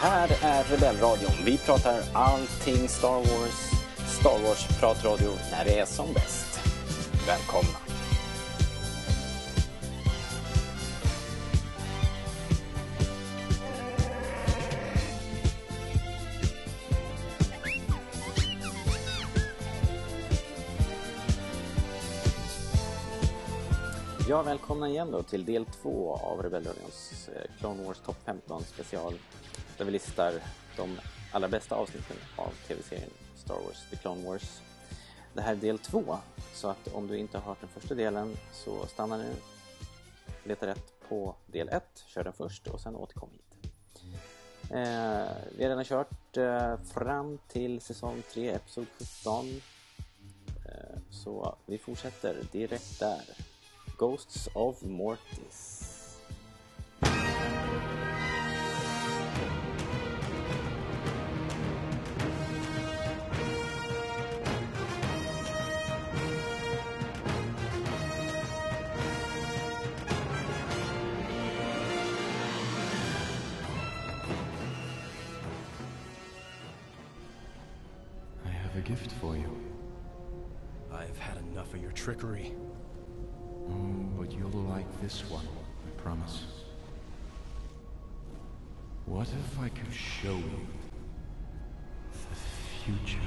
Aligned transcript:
här 0.00 0.28
är 0.42 0.64
Rebellradion. 0.64 1.32
Vi 1.44 1.58
pratar 1.58 2.02
allting 2.12 2.88
Star 2.88 3.18
Wars. 3.18 3.70
Star 4.20 4.38
Wars-pratradio 4.44 5.30
när 5.50 5.64
det 5.64 5.78
är 5.78 5.86
som 5.86 6.12
bäst. 6.12 6.60
Välkomna! 7.26 7.78
Ja, 24.28 24.42
välkomna 24.42 24.88
igen 24.88 25.10
då 25.10 25.22
till 25.22 25.44
del 25.44 25.64
två 25.64 26.14
av 26.22 26.42
Rebellradions 26.42 27.28
eh, 27.34 27.42
Clone 27.60 27.86
Wars 27.86 27.98
Top 27.98 28.16
15 28.24 28.62
special. 28.62 29.14
Där 29.78 29.84
vi 29.84 29.90
listar 29.90 30.32
de 30.76 31.00
allra 31.32 31.48
bästa 31.48 31.74
avsnitten 31.74 32.16
av 32.36 32.52
tv-serien 32.66 33.10
Star 33.36 33.54
Wars 33.54 33.90
The 33.90 33.96
Clone 33.96 34.26
Wars. 34.26 34.60
Det 35.34 35.40
här 35.40 35.52
är 35.52 35.56
del 35.56 35.78
två, 35.78 36.18
så 36.54 36.68
att 36.68 36.88
om 36.94 37.06
du 37.06 37.18
inte 37.18 37.38
har 37.38 37.44
hört 37.44 37.60
den 37.60 37.68
första 37.68 37.94
delen 37.94 38.36
så 38.52 38.86
stanna 38.86 39.16
nu, 39.16 39.32
leta 40.44 40.66
rätt 40.66 40.92
på 41.08 41.34
del 41.46 41.68
ett, 41.68 42.04
kör 42.06 42.24
den 42.24 42.32
först 42.32 42.66
och 42.66 42.80
sen 42.80 42.96
återkom 42.96 43.30
hit. 43.62 44.02
Eh, 44.70 45.28
vi 45.56 45.62
har 45.62 45.68
redan 45.68 45.84
kört 45.84 46.36
eh, 46.36 46.76
fram 46.94 47.38
till 47.48 47.80
säsong 47.80 48.22
3, 48.32 48.50
episod 48.50 48.86
17. 48.98 49.46
Eh, 50.64 50.98
så 51.10 51.56
vi 51.66 51.78
fortsätter 51.78 52.36
direkt 52.52 53.00
där. 53.00 53.22
Ghosts 53.98 54.48
of 54.54 54.82
Mortis. 54.82 55.97
Gift 78.88 79.12
for 79.20 79.36
you. 79.36 79.54
I've 80.90 81.18
had 81.18 81.36
enough 81.52 81.74
of 81.74 81.82
your 81.82 81.92
trickery. 81.92 82.54
Mm, 83.68 84.16
but 84.16 84.32
you'll 84.32 84.62
like 84.62 84.86
this 85.02 85.20
one, 85.28 85.46
I 85.86 86.00
promise. 86.00 86.44
What 89.04 89.28
if 89.28 89.60
I 89.60 89.68
could 89.68 89.92
show 89.92 90.36
you 90.36 90.66
the 92.12 92.36
future? 92.82 93.18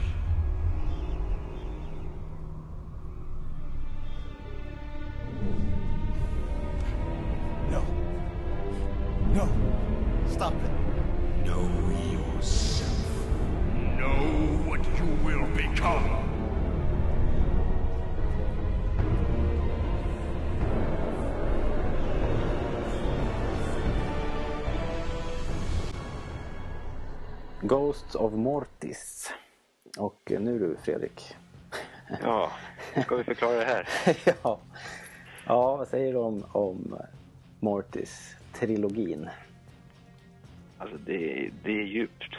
Ghosts 27.81 28.15
of 28.15 28.33
Mortis. 28.33 29.33
Och 29.97 30.31
nu 30.39 30.59
du 30.59 30.77
Fredrik. 30.83 31.35
Ja, 32.21 32.51
ska 33.05 33.15
vi 33.15 33.23
förklara 33.23 33.55
det 33.55 33.65
här? 33.65 33.87
ja. 34.43 34.59
ja, 35.45 35.75
vad 35.77 35.87
säger 35.87 36.13
du 36.13 36.19
om, 36.19 36.45
om 36.51 36.95
Mortis-trilogin? 37.59 39.29
Alltså 40.77 40.97
det, 40.97 41.49
det 41.63 41.71
är 41.71 41.83
djupt. 41.83 42.35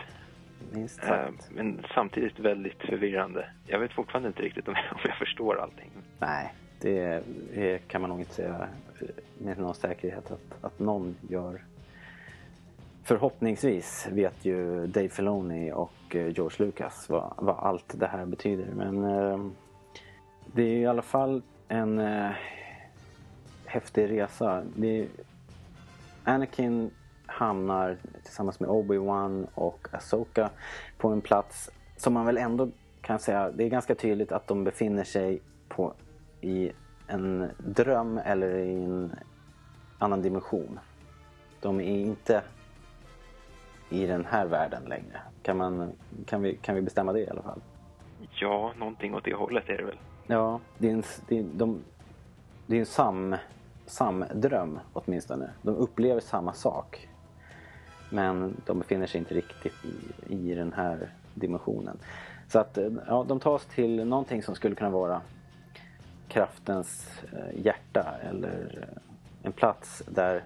Minst 0.72 1.02
Eh, 1.02 1.08
sagt. 1.08 1.50
Men 1.50 1.84
samtidigt 1.94 2.38
väldigt 2.38 2.82
förvirrande. 2.82 3.50
Jag 3.66 3.78
vet 3.78 3.92
fortfarande 3.92 4.28
inte 4.28 4.42
riktigt 4.42 4.68
om 4.68 4.74
jag, 4.74 4.92
om 4.92 5.00
jag 5.04 5.16
förstår 5.16 5.60
allting. 5.60 5.90
Nej, 6.18 6.54
det, 6.80 7.22
det 7.54 7.88
kan 7.88 8.00
man 8.00 8.10
nog 8.10 8.20
inte 8.20 8.34
säga 8.34 8.68
med 9.38 9.58
någon 9.58 9.74
säkerhet 9.74 10.30
att, 10.30 10.64
att 10.64 10.78
någon 10.78 11.16
gör. 11.28 11.60
Förhoppningsvis 13.04 14.08
vet 14.10 14.44
ju 14.44 14.86
Dave 14.86 15.08
Filoni 15.08 15.72
och 15.72 16.16
eh, 16.16 16.28
George 16.28 16.66
Lucas 16.66 17.08
vad, 17.08 17.34
vad 17.36 17.56
allt 17.58 17.94
det 17.98 18.06
här 18.06 18.26
betyder. 18.26 18.66
Men 18.74 19.04
eh, 19.04 19.46
det 20.46 20.62
är 20.62 20.76
i 20.76 20.86
alla 20.86 21.02
fall 21.02 21.42
en 21.68 21.98
eh, 21.98 22.30
häftig 23.66 24.10
resa. 24.10 24.62
Det, 24.76 25.08
Anakin 26.24 26.90
hamnar 27.26 27.96
tillsammans 28.22 28.60
med 28.60 28.70
Obi-Wan 28.70 29.46
och 29.54 29.88
Asoka 29.92 30.50
på 30.98 31.08
en 31.08 31.20
plats 31.20 31.70
som 31.96 32.14
man 32.14 32.26
väl 32.26 32.38
ändå 32.38 32.68
kan 33.00 33.18
säga, 33.18 33.50
det 33.50 33.64
är 33.64 33.68
ganska 33.68 33.94
tydligt 33.94 34.32
att 34.32 34.46
de 34.46 34.64
befinner 34.64 35.04
sig 35.04 35.42
på, 35.68 35.94
i 36.40 36.72
en 37.06 37.50
dröm 37.58 38.18
eller 38.18 38.58
i 38.58 38.84
en 38.84 39.12
annan 39.98 40.22
dimension. 40.22 40.78
De 41.60 41.80
är 41.80 41.98
inte 41.98 42.42
i 43.92 44.06
den 44.06 44.24
här 44.24 44.46
världen 44.46 44.82
längre. 44.84 45.20
Kan, 45.42 45.56
man, 45.56 45.92
kan, 46.26 46.42
vi, 46.42 46.56
kan 46.56 46.74
vi 46.74 46.82
bestämma 46.82 47.12
det 47.12 47.20
i 47.20 47.30
alla 47.30 47.42
fall? 47.42 47.60
Ja, 48.30 48.72
någonting 48.76 49.14
åt 49.14 49.24
det 49.24 49.34
hållet 49.34 49.68
är 49.68 49.76
det 49.76 49.84
väl. 49.84 49.98
Ja, 50.26 50.60
det 50.78 50.88
är 50.88 50.92
en, 50.92 51.02
det 51.28 51.38
är, 51.38 51.44
de, 51.54 51.78
det 52.66 52.76
är 52.76 52.80
en 52.80 52.86
sam, 52.86 53.36
samdröm 53.86 54.78
åtminstone. 54.92 55.50
De 55.62 55.76
upplever 55.76 56.20
samma 56.20 56.52
sak. 56.52 57.08
Men 58.10 58.56
de 58.66 58.78
befinner 58.78 59.06
sig 59.06 59.18
inte 59.18 59.34
riktigt 59.34 59.72
i, 59.84 60.34
i 60.34 60.54
den 60.54 60.72
här 60.72 61.10
dimensionen. 61.34 61.98
Så 62.48 62.58
att 62.58 62.78
eh, 62.78 62.90
ja, 63.06 63.24
de 63.28 63.40
tas 63.40 63.66
till 63.66 64.04
någonting 64.04 64.42
som 64.42 64.54
skulle 64.54 64.74
kunna 64.74 64.90
vara 64.90 65.20
kraftens 66.28 67.20
eh, 67.32 67.64
hjärta 67.64 68.14
eller 68.22 68.88
eh, 68.88 68.98
en 69.42 69.52
plats 69.52 70.02
där 70.06 70.42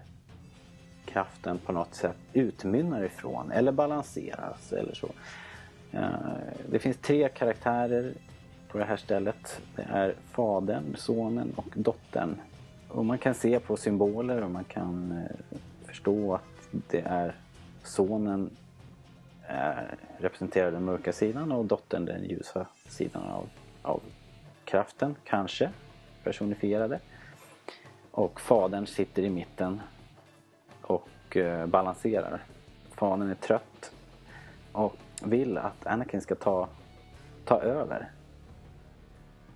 kraften 1.16 1.59
på 1.59 1.72
något 1.72 1.94
sätt 1.94 2.16
utmynnar 2.32 3.04
ifrån 3.04 3.53
eller 3.53 3.72
balanseras 3.72 4.72
eller 4.72 4.94
så. 4.94 5.09
Eh, 5.93 6.10
det 6.71 6.78
finns 6.78 6.97
tre 6.97 7.28
karaktärer 7.28 8.12
på 8.69 8.78
det 8.78 8.84
här 8.84 8.97
stället. 8.97 9.60
Det 9.77 9.82
är 9.82 10.15
fadern, 10.31 10.97
sonen 10.97 11.53
och 11.56 11.72
dottern. 11.75 12.37
Och 12.88 13.04
man 13.04 13.19
kan 13.19 13.34
se 13.34 13.60
på 13.60 13.77
symboler 13.77 14.43
och 14.43 14.50
man 14.50 14.65
kan 14.65 15.12
eh, 15.12 15.59
förstå 15.87 16.34
att 16.34 16.69
det 16.91 17.00
är 17.00 17.34
sonen 17.83 18.50
är, 19.43 19.94
representerar 20.19 20.72
den 20.72 20.84
mörka 20.84 21.12
sidan 21.12 21.53
och 21.53 21.65
dottern 21.65 22.04
den 22.04 22.25
ljusa 22.25 22.66
sidan 22.88 23.22
av, 23.22 23.48
av 23.83 24.00
kraften, 24.65 25.15
kanske 25.25 25.71
personifierade. 26.25 27.00
Och 28.10 28.41
fadern 28.41 28.87
sitter 28.87 29.22
i 29.22 29.31
mitten 29.31 29.81
och 31.26 31.37
eh, 31.37 31.66
balanserar. 31.66 32.44
Fanen 32.91 33.31
är 33.31 33.34
trött 33.34 33.92
och 34.72 34.97
vill 35.22 35.59
att 35.59 35.87
Anakin 35.87 36.20
ska 36.20 36.34
ta, 36.34 36.69
ta 37.45 37.60
över. 37.60 38.10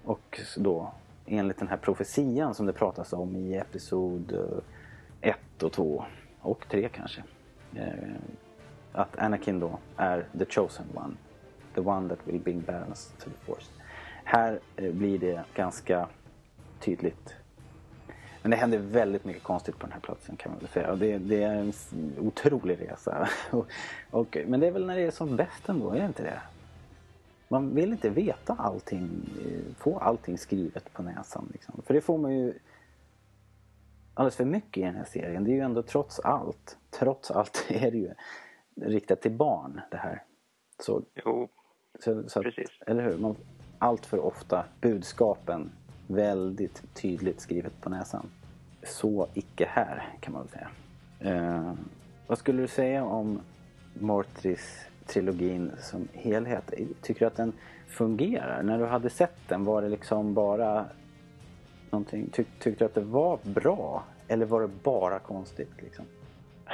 Och 0.05 0.41
då 0.57 0.93
enligt 1.27 1.59
den 1.59 1.69
här 1.69 1.77
profetian 1.77 2.55
som 2.55 2.67
det 2.67 2.73
pratas 2.73 3.13
om 3.13 3.37
i 3.37 3.57
episod 3.57 4.33
eh, 4.33 5.31
1 5.31 5.63
och 5.63 5.73
2 5.73 6.05
och 6.41 6.69
3 6.69 6.89
kanske. 6.89 7.23
Eh, 7.75 7.95
att 8.93 9.19
Anakin 9.19 9.61
då 9.61 9.79
är 9.97 10.27
the 10.39 10.45
chosen 10.45 10.87
one. 10.95 11.15
The 11.75 11.81
one 11.81 12.09
that 12.09 12.19
will 12.25 12.41
bring 12.41 12.61
balance 12.61 13.11
to 13.19 13.31
the 13.31 13.47
force. 13.47 13.71
Här 14.25 14.61
blir 14.77 15.19
det 15.19 15.45
ganska 15.55 16.09
tydligt. 16.81 17.35
Men 18.43 18.51
det 18.51 18.57
händer 18.57 18.79
väldigt 18.79 19.25
mycket 19.25 19.43
konstigt 19.43 19.79
på 19.79 19.87
den 19.87 19.93
här 19.93 20.01
platsen 20.01 20.37
kan 20.37 20.53
man 20.53 20.59
väl 20.59 20.69
säga. 20.69 20.91
Och 20.91 20.99
det, 20.99 21.19
det 21.19 21.43
är 21.43 21.55
en 21.55 21.73
otrolig 22.19 22.81
resa. 22.81 23.29
och, 23.51 23.67
och, 24.11 24.37
men 24.47 24.61
det 24.61 24.67
är 24.67 24.71
väl 24.71 24.87
när 24.87 24.97
det 24.97 25.03
är 25.03 25.11
som 25.11 25.37
bäst 25.37 25.69
ändå, 25.69 25.91
är 25.91 26.01
det 26.01 26.07
inte 26.07 26.23
det? 26.23 26.41
Man 27.49 27.75
vill 27.75 27.93
inte 27.93 28.11
veta 28.11 28.55
allting, 28.55 29.11
eh, 29.45 29.75
få 29.77 29.99
allting 29.99 30.39
skrivet 30.39 30.93
på 30.93 31.03
näsan. 31.03 31.49
Liksom. 31.53 31.83
För 31.87 31.95
det 31.95 32.01
får 32.01 32.19
man 32.19 32.35
ju 32.35 32.55
alldeles 34.15 34.37
för 34.37 34.45
mycket 34.45 34.81
i 34.81 34.85
den 34.85 34.95
här 34.95 35.05
serien. 35.05 35.45
Det 35.45 35.51
är 35.51 35.55
ju 35.55 35.61
ändå 35.61 35.83
trots 35.83 36.21
allt, 36.21 36.79
trots 36.91 37.31
allt 37.31 37.67
är 37.69 37.91
det 37.91 37.99
ju 37.99 38.15
riktat 38.81 39.21
till 39.21 39.33
barn 39.33 39.81
det 39.91 39.97
här. 39.97 40.23
Så, 40.79 41.03
Jo, 41.25 41.49
så, 42.05 42.29
så 42.29 42.39
att, 42.39 42.45
Precis. 42.45 42.71
eller 42.87 43.03
hur? 43.03 43.19
Man, 43.19 43.37
allt 43.79 44.07
för 44.07 44.19
ofta 44.19 44.65
budskapen 44.81 45.73
väldigt 46.15 46.83
tydligt 46.95 47.41
skrivet 47.41 47.81
på 47.81 47.91
näsan. 47.91 48.27
Så 48.83 49.27
icke 49.35 49.67
här 49.71 50.09
kan 50.21 50.33
man 50.33 50.43
väl 50.43 50.51
säga. 50.51 50.69
Eh, 51.21 51.73
vad 52.27 52.39
skulle 52.39 52.63
du 52.63 52.69
säga 52.69 53.05
om 53.05 53.41
Mortis-trilogin 53.95 55.73
som 55.79 56.09
helhet. 56.13 56.75
Tycker 57.03 57.21
du 57.21 57.27
att 57.27 57.37
den 57.37 57.53
fungerar? 57.87 58.63
När 58.63 58.79
du 58.79 58.87
hade 58.87 59.11
sett 59.11 59.49
den, 59.49 59.65
var 59.65 59.83
det 59.83 59.89
liksom 59.89 60.35
bara 60.35 60.85
någonting, 61.91 62.29
tyck, 62.33 62.49
tyckte 62.59 62.85
du 62.85 62.87
att 62.87 62.95
det 62.95 63.01
var 63.01 63.39
bra? 63.43 64.05
Eller 64.29 64.47
var 64.47 64.61
det 64.61 64.71
bara 64.83 65.19
konstigt 65.19 65.71
liksom? 65.79 66.05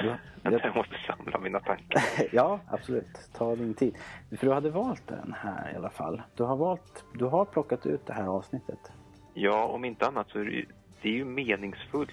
Du, 0.00 0.16
Jag 0.42 0.76
måste 0.76 0.94
samla 1.06 1.38
mina 1.38 1.60
tankar. 1.60 2.02
ja, 2.32 2.60
absolut. 2.66 3.30
Ta 3.32 3.56
din 3.56 3.74
tid. 3.74 3.94
För 4.38 4.46
du 4.46 4.52
hade 4.52 4.70
valt 4.70 5.06
den 5.06 5.34
här 5.38 5.72
i 5.72 5.76
alla 5.76 5.90
fall. 5.90 6.22
Du 6.34 6.42
har, 6.42 6.56
valt, 6.56 7.04
du 7.14 7.24
har 7.24 7.44
plockat 7.44 7.86
ut 7.86 8.06
det 8.06 8.12
här 8.12 8.26
avsnittet. 8.26 8.92
Ja, 9.38 9.64
om 9.64 9.84
inte 9.84 10.06
annat 10.06 10.30
så 10.30 10.38
är 10.38 10.44
det 10.44 10.50
ju, 10.50 10.66
det 11.02 11.08
är 11.08 11.12
ju 11.12 11.24
meningsfullt 11.24 12.10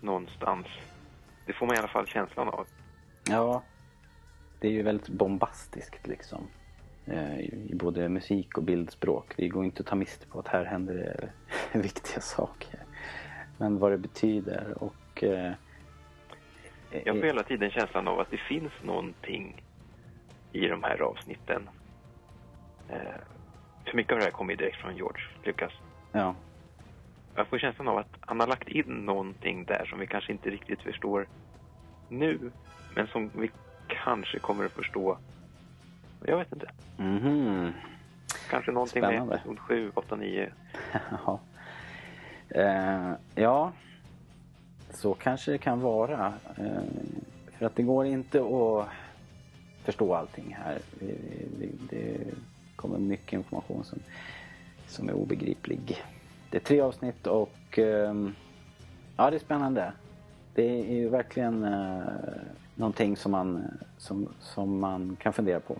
någonstans. 0.00 0.66
Det 1.46 1.52
får 1.52 1.66
man 1.66 1.76
i 1.76 1.78
alla 1.78 1.88
fall 1.88 2.06
känslan 2.06 2.48
av. 2.48 2.66
Ja, 3.28 3.62
det 4.60 4.68
är 4.68 4.72
ju 4.72 4.82
väldigt 4.82 5.08
bombastiskt 5.08 6.06
liksom. 6.06 6.46
Eh, 7.06 7.40
I 7.40 7.70
både 7.74 8.08
musik 8.08 8.58
och 8.58 8.62
bildspråk. 8.64 9.34
Det 9.36 9.48
går 9.48 9.64
inte 9.64 9.80
att 9.80 9.86
ta 9.86 9.94
miste 9.94 10.26
på 10.26 10.38
att 10.38 10.48
här 10.48 10.64
händer 10.64 10.94
det 11.72 11.78
viktiga 11.78 12.20
saker. 12.20 12.80
Men 13.58 13.78
vad 13.78 13.90
det 13.92 13.98
betyder 13.98 14.82
och... 14.82 15.24
eh, 15.24 15.52
Jag 17.04 17.16
får 17.16 17.26
hela 17.26 17.42
tiden 17.42 17.70
känslan 17.70 18.08
av 18.08 18.20
att 18.20 18.30
det 18.30 18.36
finns 18.48 18.72
någonting 18.82 19.62
i 20.52 20.66
de 20.66 20.82
här 20.82 21.00
avsnitten. 21.02 21.68
Eh, 22.88 22.98
för 23.88 23.96
mycket 23.96 24.12
av 24.12 24.18
det 24.18 24.24
här 24.24 24.30
kommer 24.32 24.52
ju 24.52 24.56
direkt 24.56 24.76
från 24.76 24.96
George 24.96 25.22
Lucas. 25.44 25.72
Ja, 26.12 26.34
Jag 27.34 27.46
får 27.46 27.58
känslan 27.58 27.88
av 27.88 27.98
att 27.98 28.16
han 28.20 28.40
har 28.40 28.46
lagt 28.46 28.68
in 28.68 28.84
någonting 28.86 29.64
där 29.64 29.84
som 29.90 29.98
vi 29.98 30.06
kanske 30.06 30.32
inte 30.32 30.50
riktigt 30.50 30.82
förstår 30.82 31.26
nu. 32.08 32.50
Men 32.94 33.06
som 33.06 33.30
vi 33.34 33.50
kanske 33.88 34.38
kommer 34.38 34.64
att 34.64 34.72
förstå. 34.72 35.18
Jag 36.24 36.36
vet 36.38 36.52
inte. 36.52 36.70
mhm. 36.96 37.72
Kanske 38.50 38.72
någonting 38.72 39.02
Spännande. 39.02 39.26
med 39.26 39.34
episod 39.36 39.58
7, 39.58 39.92
8, 39.94 40.16
9. 40.16 40.52
Ja. 41.26 41.40
Eh, 42.48 43.12
ja, 43.34 43.72
så 44.90 45.14
kanske 45.14 45.50
det 45.50 45.58
kan 45.58 45.80
vara. 45.80 46.32
Eh, 46.56 46.82
för 47.58 47.66
att 47.66 47.76
det 47.76 47.82
går 47.82 48.06
inte 48.06 48.38
att 48.40 48.88
förstå 49.84 50.14
allting 50.14 50.56
här. 50.64 50.78
Det, 51.00 51.14
det, 51.58 51.68
det 51.90 52.34
kommer 52.78 52.98
mycket 52.98 53.32
information 53.32 53.84
som, 53.84 53.98
som 54.86 55.08
är 55.08 55.12
obegriplig. 55.12 56.02
Det 56.50 56.56
är 56.56 56.60
tre 56.60 56.80
avsnitt 56.80 57.26
och 57.26 57.78
ehm, 57.78 58.34
ja, 59.16 59.30
det 59.30 59.36
är 59.36 59.40
spännande. 59.40 59.92
Det 60.54 60.80
är 60.80 60.94
ju 60.94 61.08
verkligen 61.08 61.64
eh, 61.64 62.02
någonting 62.74 63.16
som 63.16 63.32
man, 63.32 63.78
som, 63.98 64.28
som 64.40 64.80
man 64.80 65.16
kan 65.20 65.32
fundera 65.32 65.60
på. 65.60 65.76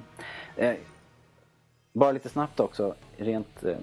Eh, 0.57 0.75
bara 1.93 2.13
lite 2.13 2.29
snabbt 2.29 2.61
också, 2.61 2.95
rent 3.17 3.65
eh, 3.65 3.77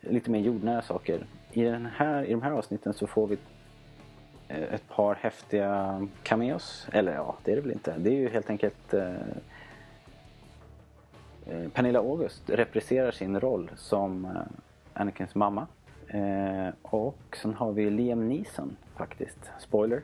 lite 0.00 0.30
mer 0.30 0.40
jordnära 0.40 0.82
saker. 0.82 1.26
I, 1.52 1.62
den 1.62 1.86
här, 1.86 2.24
I 2.24 2.30
de 2.30 2.42
här 2.42 2.50
avsnitten 2.50 2.94
så 2.94 3.06
får 3.06 3.26
vi 3.26 3.38
eh, 4.48 4.74
ett 4.74 4.88
par 4.88 5.14
häftiga 5.14 6.06
cameos. 6.22 6.86
Eller 6.92 7.14
ja, 7.14 7.36
det 7.44 7.52
är 7.52 7.56
det 7.56 7.62
väl 7.62 7.72
inte. 7.72 7.94
Det 7.98 8.10
är 8.10 8.16
ju 8.16 8.28
helt 8.28 8.50
enkelt 8.50 8.94
eh, 8.94 9.12
Eh, 11.46 11.68
Pernilla 11.68 11.98
August 11.98 12.50
repriserar 12.50 13.10
sin 13.10 13.40
roll 13.40 13.70
som 13.76 14.24
eh, 14.24 14.30
Anakins 14.92 15.34
mamma. 15.34 15.66
Eh, 16.08 16.74
och 16.82 17.36
sen 17.42 17.54
har 17.54 17.72
vi 17.72 17.90
Liam 17.90 18.28
Neeson 18.28 18.76
faktiskt. 18.96 19.50
Spoiler. 19.58 20.02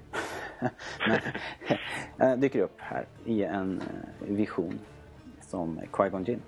Men, 1.09 1.21
eh, 2.19 2.39
dyker 2.39 2.61
upp 2.61 2.77
här 2.79 3.07
i 3.25 3.43
en 3.43 3.83
vision 4.19 4.79
som 5.41 5.81
Qui-Gon 5.93 6.25
Jinn. 6.25 6.43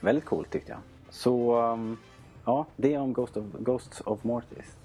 Väldigt 0.00 0.24
coolt 0.24 0.50
tyckte 0.50 0.72
jag. 0.72 0.80
Så 1.10 1.60
ehm, 1.60 1.96
ja, 2.44 2.66
det 2.76 2.94
är 2.94 3.00
om 3.00 3.12
Ghost 3.12 3.36
of, 3.36 3.44
Ghosts 3.58 4.00
of 4.00 4.24
Mortis. 4.24 4.76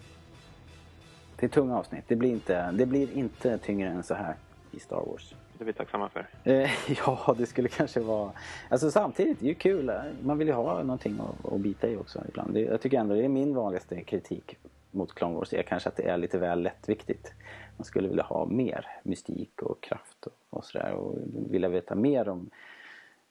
Det 1.36 1.46
är 1.46 1.50
tunga 1.50 1.78
avsnitt. 1.78 2.04
Det 2.08 2.16
blir, 2.16 2.30
inte, 2.30 2.72
det 2.72 2.86
blir 2.86 3.14
inte 3.14 3.58
tyngre 3.58 3.90
än 3.90 4.04
så 4.04 4.14
här 4.14 4.36
i 4.72 4.80
Star 4.80 5.04
Wars. 5.06 5.36
Det 5.62 5.63
är 5.63 5.68
vi 5.68 5.74
tacksamma 5.74 6.10
för. 6.10 6.28
Eh, 6.44 6.69
ja, 7.06 7.36
det 7.38 7.46
skulle 7.46 7.69
kanske 7.69 8.00
vara... 8.00 8.31
Alltså 8.69 8.92
samtidigt, 8.92 9.40
det 9.40 9.46
är 9.46 9.48
ju 9.48 9.56
kul. 9.56 9.92
Man 10.24 10.38
vill 10.38 10.48
ju 10.48 10.54
ha 10.54 10.84
någonting 10.84 11.19
att, 11.19 11.54
att 11.54 11.60
bita 11.60 11.88
i 11.88 11.98
också 11.98 12.24
ibland. 12.30 12.54
Det, 12.54 12.62
jag 12.62 12.81
tycker 12.81 13.00
ändå 13.00 13.16
det 13.16 13.25
är 13.25 13.30
min 13.30 13.56
vanligaste 13.56 14.04
kritik 14.04 14.58
mot 14.92 15.13
Clone 15.16 15.36
Wars 15.36 15.54
är 15.54 15.63
kanske 15.63 15.90
att 15.90 15.96
det 15.96 16.10
är 16.10 16.18
lite 16.18 16.38
väl 16.38 16.62
lättviktigt. 16.62 17.34
Man 17.78 17.86
skulle 17.86 18.08
vilja 18.08 18.24
ha 18.24 18.46
mer 18.46 18.88
mystik 19.04 19.62
och 19.62 19.84
kraft 19.84 20.25
och, 20.25 20.34
och 20.50 20.66
sådär. 20.66 20.92
Och 20.94 21.18
vilja 21.50 21.69
veta 21.69 21.96
mer 21.96 22.30
om 22.30 22.50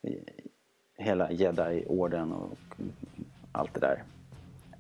eh, 0.03 0.13
hela 0.97 1.31
Jedi-orden 1.31 2.33
och 2.33 2.59
allt 3.53 3.75
det 3.75 3.81
där. 3.81 4.03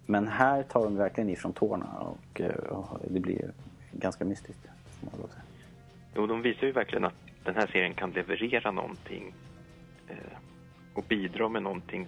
Men 0.06 0.28
här 0.28 0.62
tar 0.62 0.84
de 0.84 0.96
verkligen 0.96 1.30
ifrån 1.30 1.52
tårna 1.52 1.86
och, 1.98 2.40
eh, 2.40 2.54
och 2.54 2.98
det 3.08 3.20
blir 3.20 3.52
ganska 3.92 4.24
mystiskt. 4.24 4.68
Jo, 6.14 6.26
de 6.26 6.42
visar 6.42 6.66
ju 6.66 6.72
verkligen 6.72 7.04
att 7.04 7.29
den 7.44 7.54
här 7.54 7.66
serien 7.66 7.94
kan 7.94 8.10
leverera 8.10 8.70
någonting 8.70 9.34
eh, 10.08 10.16
och 10.94 11.04
bidra 11.08 11.48
med 11.48 11.62
någonting 11.62 12.06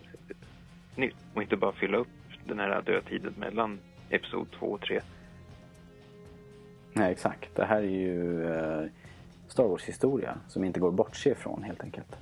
nytt 0.96 1.16
och 1.34 1.42
inte 1.42 1.56
bara 1.56 1.72
fylla 1.72 1.96
upp 1.98 2.08
den 2.46 2.58
här 2.58 2.82
dödtiden 2.82 3.34
mellan 3.36 3.78
episod 4.10 4.46
2 4.58 4.66
och 4.66 4.80
3. 4.80 5.00
Nej, 6.92 7.12
exakt. 7.12 7.54
Det 7.54 7.64
här 7.64 7.76
är 7.76 7.82
ju 7.90 8.44
eh, 8.52 8.84
Star 9.48 9.64
Wars-historia 9.64 10.34
som 10.48 10.64
inte 10.64 10.80
går 10.80 10.88
att 10.88 10.94
bortse 10.94 11.30
ifrån 11.30 11.62
helt 11.62 11.82
enkelt. 11.82 12.16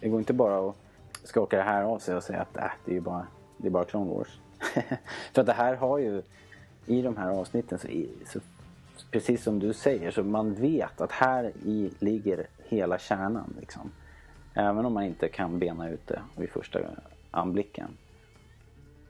Det 0.00 0.08
går 0.08 0.18
inte 0.18 0.32
bara 0.32 0.68
att 0.68 0.76
skaka 1.24 1.56
det 1.56 1.62
här 1.62 1.82
av 1.82 1.98
sig 1.98 2.14
och 2.16 2.22
säga 2.22 2.40
att 2.40 2.56
äh, 2.56 2.70
det 2.84 2.90
är 2.90 2.94
ju 2.94 3.00
bara, 3.00 3.26
det 3.56 3.66
är 3.66 3.70
bara 3.70 3.84
Clone 3.84 4.10
Wars. 4.14 4.40
För 5.32 5.40
att 5.40 5.46
det 5.46 5.52
här 5.52 5.74
har 5.76 5.98
ju, 5.98 6.22
i 6.86 7.02
de 7.02 7.16
här 7.16 7.28
avsnitten, 7.30 7.78
så, 7.78 7.88
i- 7.88 8.10
så, 8.26 8.40
precis 9.12 9.42
som 9.42 9.58
du 9.58 9.72
säger, 9.72 10.10
så 10.10 10.22
man 10.22 10.54
vet 10.54 11.00
att 11.00 11.12
här 11.12 11.52
i 11.64 11.90
ligger 11.98 12.46
hela 12.68 12.98
kärnan. 12.98 13.54
Liksom. 13.60 13.90
Även 14.54 14.86
om 14.86 14.94
man 14.94 15.04
inte 15.04 15.28
kan 15.28 15.58
bena 15.58 15.90
ut 15.90 16.06
det 16.06 16.22
vid 16.36 16.50
första 16.50 16.80
anblicken. 17.30 17.88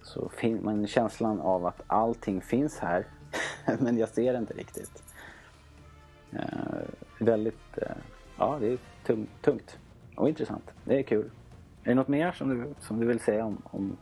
Så 0.03 0.29
finns 0.29 0.63
man 0.63 0.87
känslan 0.87 1.41
av 1.41 1.67
att 1.67 1.83
allting 1.87 2.41
finns 2.41 2.79
här 2.79 3.05
men 3.81 3.99
jag 3.99 4.09
ser 4.09 4.33
det 4.33 4.39
inte 4.39 4.55
riktigt. 4.55 5.03
Eh, 6.33 6.83
väldigt, 7.19 7.79
eh, 7.79 7.97
ja 8.39 8.59
det 8.61 8.67
är 8.73 8.79
tung, 9.05 9.27
tungt 9.41 9.79
och 10.17 10.29
intressant. 10.29 10.71
Det 10.85 10.99
är 10.99 11.03
kul. 11.03 11.31
Är 11.85 11.89
det 11.89 11.95
något 11.95 12.09
mer 12.09 12.33
som 12.33 12.49
du, 12.49 12.75
som 12.79 13.01
du 13.01 13.07
vill 13.07 13.21
säga 13.21 13.45
om, 13.45 13.63
om 13.65 13.97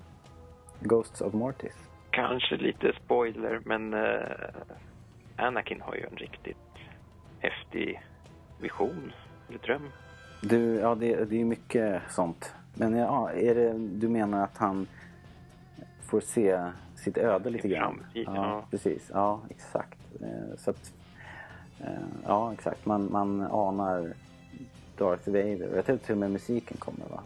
Ghosts 0.80 1.21
of 1.21 1.33
Mortis? 1.33 1.88
Kanske 2.11 2.57
lite 2.57 2.92
spoiler, 3.04 3.61
men 3.64 3.95
eh, 3.95 4.00
Anakin 5.40 5.80
har 5.80 5.94
ju 5.94 6.06
en 6.06 6.16
riktigt 6.16 6.56
häftig 7.38 8.02
vision, 8.61 9.12
eller 9.49 9.59
dröm. 9.59 9.88
Du, 10.42 10.75
ja 10.75 10.94
det, 10.94 11.25
det 11.25 11.40
är 11.40 11.44
mycket 11.44 12.02
sånt. 12.11 12.54
Men 12.75 12.97
ja, 12.97 13.30
är 13.32 13.54
det, 13.54 13.73
du 13.78 14.09
menar 14.09 14.44
att 14.44 14.56
han 14.59 14.87
får 16.02 16.20
se 16.20 16.70
sitt 16.97 17.18
öde 17.18 17.50
lite 17.50 17.68
grann? 17.68 18.06
ja, 18.14 18.23
ja. 18.35 18.64
precis. 18.70 19.11
Ja, 19.14 19.40
exakt. 19.50 19.99
Eh, 20.20 20.56
Så 20.59 20.70
att, 20.70 20.92
eh, 21.80 21.92
ja, 22.26 22.52
exakt. 22.52 22.87
Man, 22.87 23.12
man 23.12 23.40
anar 23.42 24.12
Darth 24.99 25.28
Vader. 25.30 25.70
Jag 25.76 25.87
tror 25.87 25.97
till 25.97 26.12
och 26.12 26.18
med 26.18 26.30
musiken 26.30 26.76
kommer 26.76 27.06
va? 27.11 27.20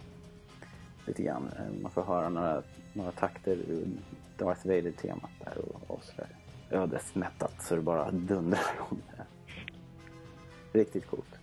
Lite 1.07 1.23
grann. 1.23 1.51
Eh, 1.59 1.83
Man 1.83 1.91
får 1.91 2.03
höra 2.03 2.29
några, 2.29 2.63
några 2.93 3.11
takter 3.13 3.53
ur 3.69 3.87
Darth 4.39 4.67
Vader-temat 4.67 5.31
där 5.45 5.59
och, 5.59 5.91
och 5.97 6.05
sådär. 6.05 6.29
Ödesmättat 6.71 7.63
så 7.63 7.77
det 7.77 7.83
bara 7.83 8.11
dundrar 8.11 8.61
om 8.79 9.03
det. 9.11 9.25
Riktigt 10.79 11.07
coolt. 11.07 11.39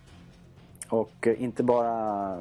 Och 0.88 1.26
eh, 1.26 1.42
inte 1.42 1.62
bara... 1.62 2.36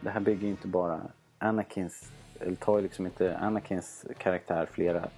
Det 0.00 0.10
här 0.10 0.20
bygger 0.20 0.42
ju 0.42 0.50
inte 0.50 0.68
bara 0.68 1.00
Anakins... 1.38 2.12
Eller 2.40 2.56
tar 2.56 2.76
ju 2.76 2.82
liksom 2.82 3.06
inte 3.06 3.38
Anakins 3.38 4.06
karaktär 4.18 4.68
flera, 4.72 5.08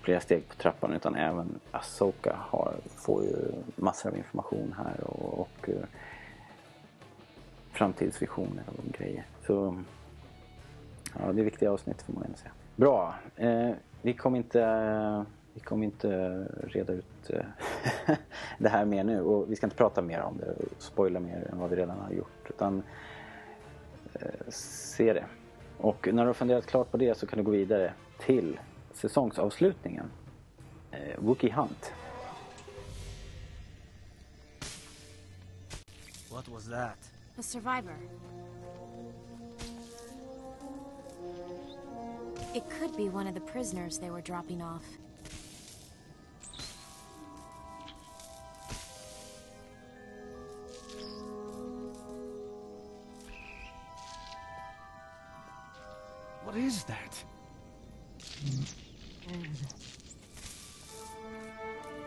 flera 0.00 0.20
steg 0.20 0.48
på 0.48 0.54
trappan 0.54 0.92
utan 0.92 1.14
även 1.14 1.60
Asoka 1.70 2.36
har, 2.38 2.74
får 2.96 3.24
ju 3.24 3.52
massor 3.76 4.10
av 4.10 4.16
information 4.16 4.74
här 4.78 5.04
och, 5.04 5.38
och 5.38 5.68
eh, 5.68 5.84
framtidsvisioner 7.72 8.64
och 8.66 8.84
grejer. 8.98 9.26
Så 9.46 9.82
ja, 11.18 11.32
det 11.32 11.40
är 11.40 11.44
viktiga 11.44 11.72
avsnitt 11.72 12.02
får 12.02 12.12
man 12.12 12.22
ändå 12.22 12.36
säga. 12.36 12.52
Bra. 12.76 13.14
Eh, 13.36 13.70
vi 14.02 14.14
kommer 14.14 14.38
inte, 14.38 14.60
vi 15.54 15.60
kommer 15.60 15.84
inte 15.84 16.08
reda 16.62 16.92
ut 16.92 17.30
eh, 17.30 17.44
det 18.58 18.68
här 18.68 18.84
mer 18.84 19.04
nu 19.04 19.20
och 19.20 19.50
vi 19.50 19.56
ska 19.56 19.66
inte 19.66 19.76
prata 19.76 20.02
mer 20.02 20.20
om 20.20 20.38
det 20.38 20.52
och 20.52 20.82
spoila 20.82 21.20
mer 21.20 21.48
än 21.52 21.58
vad 21.58 21.70
vi 21.70 21.76
redan 21.76 21.98
har 21.98 22.10
gjort. 22.10 22.50
Utan 22.50 22.82
eh, 24.14 24.28
se 24.48 25.12
det. 25.12 25.24
Och 25.78 26.08
när 26.12 26.22
du 26.22 26.28
har 26.28 26.34
funderat 26.34 26.66
klart 26.66 26.90
på 26.90 26.96
det 26.96 27.18
så 27.18 27.26
kan 27.26 27.38
du 27.38 27.44
gå 27.44 27.50
vidare 27.50 27.92
till 28.18 28.60
säsongsavslutningen. 28.92 30.10
Eh, 30.90 31.18
Wookie 31.18 31.52
Hunt. 31.52 31.92
To 36.44 36.50
was 36.50 36.68
that? 36.68 36.98
A 37.38 37.42
survivor. 37.42 37.96
It 42.54 42.64
could 42.78 42.94
be 42.96 43.08
one 43.08 43.26
of 43.26 43.34
the 43.34 43.40
prisoners 43.40 43.98
they 43.98 44.10
were 44.10 44.20
dropping 44.20 44.62
off. 44.62 44.84
Is 56.64 56.84
that? 56.84 57.24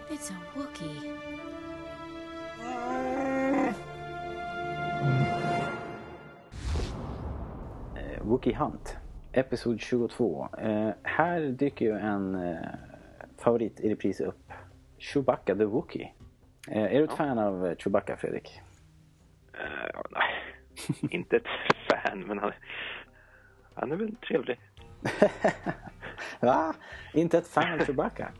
It's 0.09 0.31
a 0.31 0.37
Wookiee. 0.55 1.13
Eh, 7.95 8.19
Wookie 8.23 8.53
Hunt, 8.53 8.97
Episod 9.33 9.81
22. 9.81 10.47
Eh, 10.57 10.89
här 11.03 11.41
dyker 11.41 11.85
ju 11.85 11.91
en 11.91 12.35
eh, 12.35 12.57
favorit 13.37 13.79
i 13.79 13.89
repris 13.89 14.19
upp. 14.21 14.53
Chewbacca 14.97 15.55
the 15.55 15.65
Wookie. 15.65 16.11
Eh, 16.71 16.83
är 16.83 16.99
du 16.99 17.03
ett 17.03 17.13
fan 17.13 17.39
av 17.39 17.67
eh, 17.67 17.75
Chewbacca, 17.75 18.17
Fredrik? 18.17 18.61
Eh, 19.53 19.89
ja, 19.93 20.03
nej, 20.11 20.33
inte 21.09 21.35
ett 21.35 21.47
fan, 21.89 22.19
men 22.19 22.39
han, 22.39 22.51
han 23.79 23.91
är 23.91 23.95
väl 23.95 24.15
trevlig. 24.15 24.59
Va? 26.39 26.73
Inte 27.13 27.37
ett 27.37 27.47
fan 27.47 27.73
av 27.81 27.85
Chewbacca? 27.85 28.31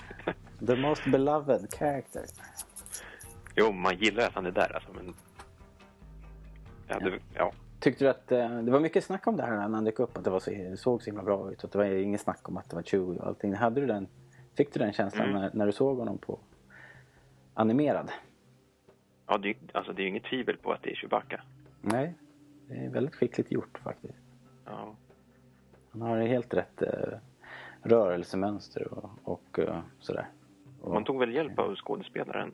The 0.68 0.76
most 0.76 1.06
beloved 1.12 1.74
character. 1.74 2.24
Jo, 3.56 3.72
man 3.72 3.98
gillar 3.98 4.28
att 4.28 4.34
han 4.34 4.46
är 4.46 4.52
där 4.52 4.76
alltså, 4.76 4.94
men... 4.94 5.14
Ja, 6.88 7.00
det, 7.00 7.20
ja. 7.34 7.52
Tyckte 7.80 8.04
du 8.06 8.10
att 8.10 8.32
eh, 8.32 8.60
det 8.62 8.72
var 8.72 8.80
mycket 8.80 9.04
snack 9.04 9.28
om 9.28 9.38
det 9.38 9.44
här 9.44 9.56
när 9.56 9.76
han 9.76 9.84
dök 9.84 10.00
upp? 10.00 10.18
Att 10.18 10.24
det 10.24 10.30
var 10.30 10.40
så, 10.40 10.52
såg 10.78 11.02
så 11.02 11.06
himla 11.06 11.24
bra 11.24 11.52
ut. 11.52 11.64
Att 11.64 11.72
det 11.72 11.78
var 11.78 11.86
inget 11.86 12.22
snack 12.22 12.50
om 12.50 12.58
att 12.58 12.70
det 12.70 12.76
var 12.76 12.84
Chewie 12.84 13.20
och 13.20 13.28
allting. 13.28 13.54
Hade 13.56 13.82
du 13.82 13.88
den, 13.88 14.08
fick 14.58 14.74
du 14.74 14.80
den 14.80 14.94
känslan 14.94 15.30
Mm. 15.30 15.42
när, 15.42 15.52
när 15.54 15.66
du 15.66 15.72
såg 15.72 15.98
honom 15.98 16.18
på 16.18 16.40
animerad? 17.54 18.12
ja 19.28 19.38
det, 19.38 19.50
är- 19.50 19.56
alltså, 19.74 19.94
det 19.94 20.02
är 20.02 20.04
ju 20.04 20.10
inget 20.10 20.24
tvivel 20.24 20.58
på 20.58 20.72
att 20.72 20.84
det 20.84 20.92
är 20.92 20.96
Chewbacca. 20.96 21.42
Nej, 21.82 22.14
det 22.68 22.76
är 22.86 22.90
väldigt 22.90 23.16
skickligt 23.16 23.52
gjort 23.52 23.80
faktiskt. 23.84 24.18
Ja. 24.66 24.96
Han 26.02 26.10
har 26.10 26.18
helt 26.18 26.54
rätt 26.54 26.82
eh, 26.82 27.18
rörelsemönster 27.82 28.94
och, 28.94 29.10
och 29.24 29.60
eh, 29.60 29.80
sådär. 30.00 30.28
Och, 30.82 30.94
Man 30.94 31.04
tog 31.04 31.20
väl 31.20 31.34
hjälp 31.34 31.60
av 31.60 31.76
skådespelaren? 31.76 32.52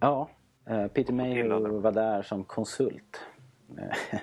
Ja, 0.00 0.28
eh, 0.66 0.86
Peter 0.86 1.12
Mayhew 1.12 1.78
var 1.78 1.92
där 1.92 2.22
som 2.22 2.44
konsult. 2.44 3.20
Eh, 3.78 4.22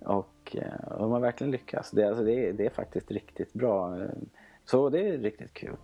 och 0.08 0.56
eh, 0.56 0.98
de 0.98 1.12
har 1.12 1.20
verkligen 1.20 1.50
lyckats. 1.50 1.90
Det, 1.90 2.08
alltså, 2.08 2.24
det, 2.24 2.48
är, 2.48 2.52
det 2.52 2.66
är 2.66 2.70
faktiskt 2.70 3.10
riktigt 3.10 3.52
bra. 3.52 3.98
Så 4.64 4.88
det 4.88 5.08
är 5.08 5.18
riktigt 5.18 5.54
kul. 5.54 5.76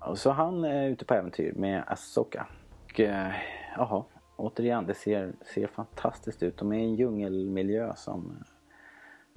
Och 0.00 0.18
så 0.18 0.30
han 0.30 0.64
är 0.64 0.88
ute 0.88 1.04
på 1.04 1.14
äventyr 1.14 1.52
med 1.52 1.84
Asoka. 1.86 2.46
Och 2.84 3.00
eh, 3.00 3.32
jaha, 3.76 4.04
återigen, 4.36 4.86
det 4.86 4.94
ser, 4.94 5.32
ser 5.54 5.66
fantastiskt 5.66 6.42
ut. 6.42 6.56
De 6.56 6.72
är 6.72 6.78
i 6.78 6.84
en 6.84 6.94
djungelmiljö 6.94 7.92
som, 7.96 8.44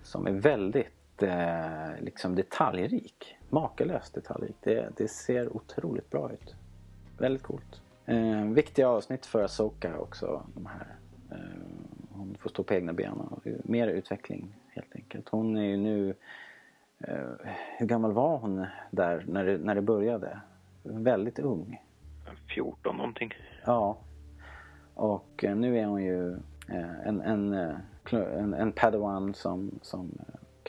som 0.01 0.27
är 0.27 0.31
väldigt 0.31 0.98
eh, 1.23 1.99
liksom 1.99 2.35
detaljrik. 2.35 3.37
Makalöst 3.49 4.13
detaljrik. 4.13 4.55
Det, 4.63 4.89
det 4.97 5.07
ser 5.07 5.55
otroligt 5.55 6.09
bra 6.09 6.31
ut. 6.31 6.55
Väldigt 7.17 7.43
coolt. 7.43 7.81
Eh, 8.05 8.43
viktiga 8.43 8.89
avsnitt 8.89 9.25
för 9.25 9.43
Asoka 9.43 9.97
också. 9.97 10.43
De 10.55 10.65
här. 10.65 10.95
Eh, 11.31 11.37
hon 12.11 12.35
får 12.39 12.49
stå 12.49 12.63
på 12.63 12.73
egna 12.73 12.93
ben 12.93 13.11
och 13.11 13.47
mer 13.63 13.87
utveckling 13.87 14.55
helt 14.69 14.95
enkelt. 14.95 15.29
Hon 15.29 15.57
är 15.57 15.63
ju 15.63 15.77
nu... 15.77 16.15
Eh, 16.99 17.47
hur 17.77 17.85
gammal 17.85 18.13
var 18.13 18.37
hon 18.37 18.65
där 18.91 19.25
när 19.27 19.45
det, 19.45 19.57
när 19.57 19.75
det 19.75 19.81
började? 19.81 20.39
Väldigt 20.83 21.39
ung. 21.39 21.81
14 22.55 22.97
någonting. 22.97 23.33
Ja. 23.65 23.97
Och 24.93 25.43
eh, 25.43 25.55
nu 25.55 25.79
är 25.79 25.85
hon 25.85 26.03
ju 26.03 26.33
eh, 26.67 27.07
en, 27.07 27.21
en, 27.21 27.53
eh, 27.53 27.75
en, 28.13 28.53
en 28.53 28.71
padawan 28.71 29.33
som, 29.33 29.79
som 29.81 30.11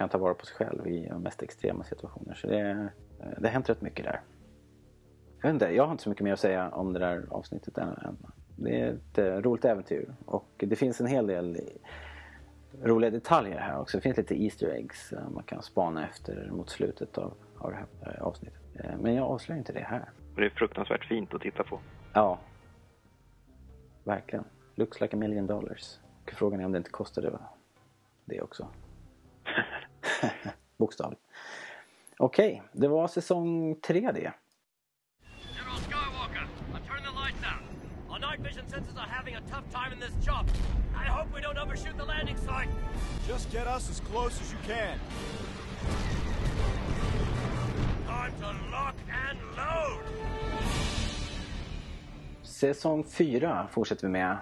kan 0.00 0.08
ta 0.08 0.18
vara 0.18 0.34
på 0.34 0.46
sig 0.46 0.56
själv 0.56 0.86
i 0.86 1.08
de 1.10 1.22
mest 1.22 1.42
extrema 1.42 1.84
situationer. 1.84 2.34
Så 2.34 2.46
det, 2.46 2.70
eh, 2.70 2.86
det 3.38 3.48
har 3.48 3.52
hänt 3.52 3.68
rätt 3.70 3.82
mycket 3.82 4.04
där. 4.04 4.20
Jag, 5.40 5.48
vet 5.48 5.54
inte, 5.54 5.74
jag 5.74 5.84
har 5.84 5.92
inte 5.92 6.02
så 6.02 6.08
mycket 6.08 6.24
mer 6.24 6.32
att 6.32 6.40
säga 6.40 6.68
om 6.68 6.92
det 6.92 6.98
där 6.98 7.26
avsnittet 7.30 7.78
än. 7.78 8.16
Det 8.56 8.80
är 8.80 8.92
ett 8.92 9.18
eh, 9.18 9.24
roligt 9.24 9.64
äventyr 9.64 10.14
och 10.24 10.48
det 10.56 10.76
finns 10.76 11.00
en 11.00 11.06
hel 11.06 11.26
del 11.26 11.60
roliga 12.82 13.10
detaljer 13.10 13.58
här 13.58 13.80
också. 13.80 13.98
Det 13.98 14.02
finns 14.02 14.16
lite 14.16 14.42
Easter 14.42 14.68
eggs 14.68 15.12
eh, 15.12 15.28
man 15.28 15.42
kan 15.42 15.62
spana 15.62 16.08
efter 16.08 16.50
mot 16.50 16.70
slutet 16.70 17.18
av, 17.18 17.34
av 17.58 17.70
det 17.70 17.76
här 17.76 18.22
avsnittet. 18.22 18.60
Men 19.00 19.14
jag 19.14 19.26
avslöjar 19.26 19.58
inte 19.58 19.72
det 19.72 19.80
här. 19.80 20.10
Och 20.34 20.40
det 20.40 20.46
är 20.46 20.50
fruktansvärt 20.50 21.04
fint 21.04 21.34
att 21.34 21.40
titta 21.40 21.64
på. 21.64 21.80
Ja. 22.12 22.38
Verkligen. 24.04 24.44
Looks 24.74 25.00
like 25.00 25.16
a 25.16 25.18
million 25.18 25.46
dollars. 25.46 25.98
Och 26.22 26.30
frågan 26.30 26.60
är 26.60 26.64
om 26.64 26.72
det 26.72 26.78
inte 26.78 26.90
kostade 26.90 27.38
det 28.24 28.42
också. 28.42 28.68
Bokstavligt. 30.76 31.22
Okej, 32.18 32.62
det 32.72 32.88
var 32.88 33.08
säsong 33.08 33.74
tre 33.80 34.00
det. 34.00 34.32
General 35.56 35.78
Skywalker, 35.78 36.46
I'll 36.74 36.86
turn 36.88 37.02
the 37.02 37.14
lights 37.22 37.44
out. 37.52 37.64
Our 38.10 38.18
night 38.18 38.40
vision 38.40 38.64
sensors 38.66 38.98
are 38.98 39.08
having 39.08 39.34
a 39.34 39.40
tough 39.50 39.66
time 39.72 39.92
in 39.94 40.00
this 40.00 40.26
job. 40.26 40.46
I 40.94 41.06
hope 41.08 41.34
we 41.34 41.40
don't 41.40 41.58
overshoot 41.58 41.96
the 41.98 42.04
landing 42.04 42.36
site. 42.36 42.70
Just 43.28 43.52
get 43.52 43.66
us 43.66 43.90
as 43.90 44.00
close 44.00 44.40
as 44.42 44.52
you 44.52 44.58
can. 44.66 44.98
Time 48.06 48.32
to 48.40 48.46
lock 48.70 48.96
and 49.28 49.38
load. 49.56 50.04
Säsong 52.42 53.04
4 53.04 53.68
fortsätter 53.70 54.06
vi 54.06 54.12
med. 54.12 54.36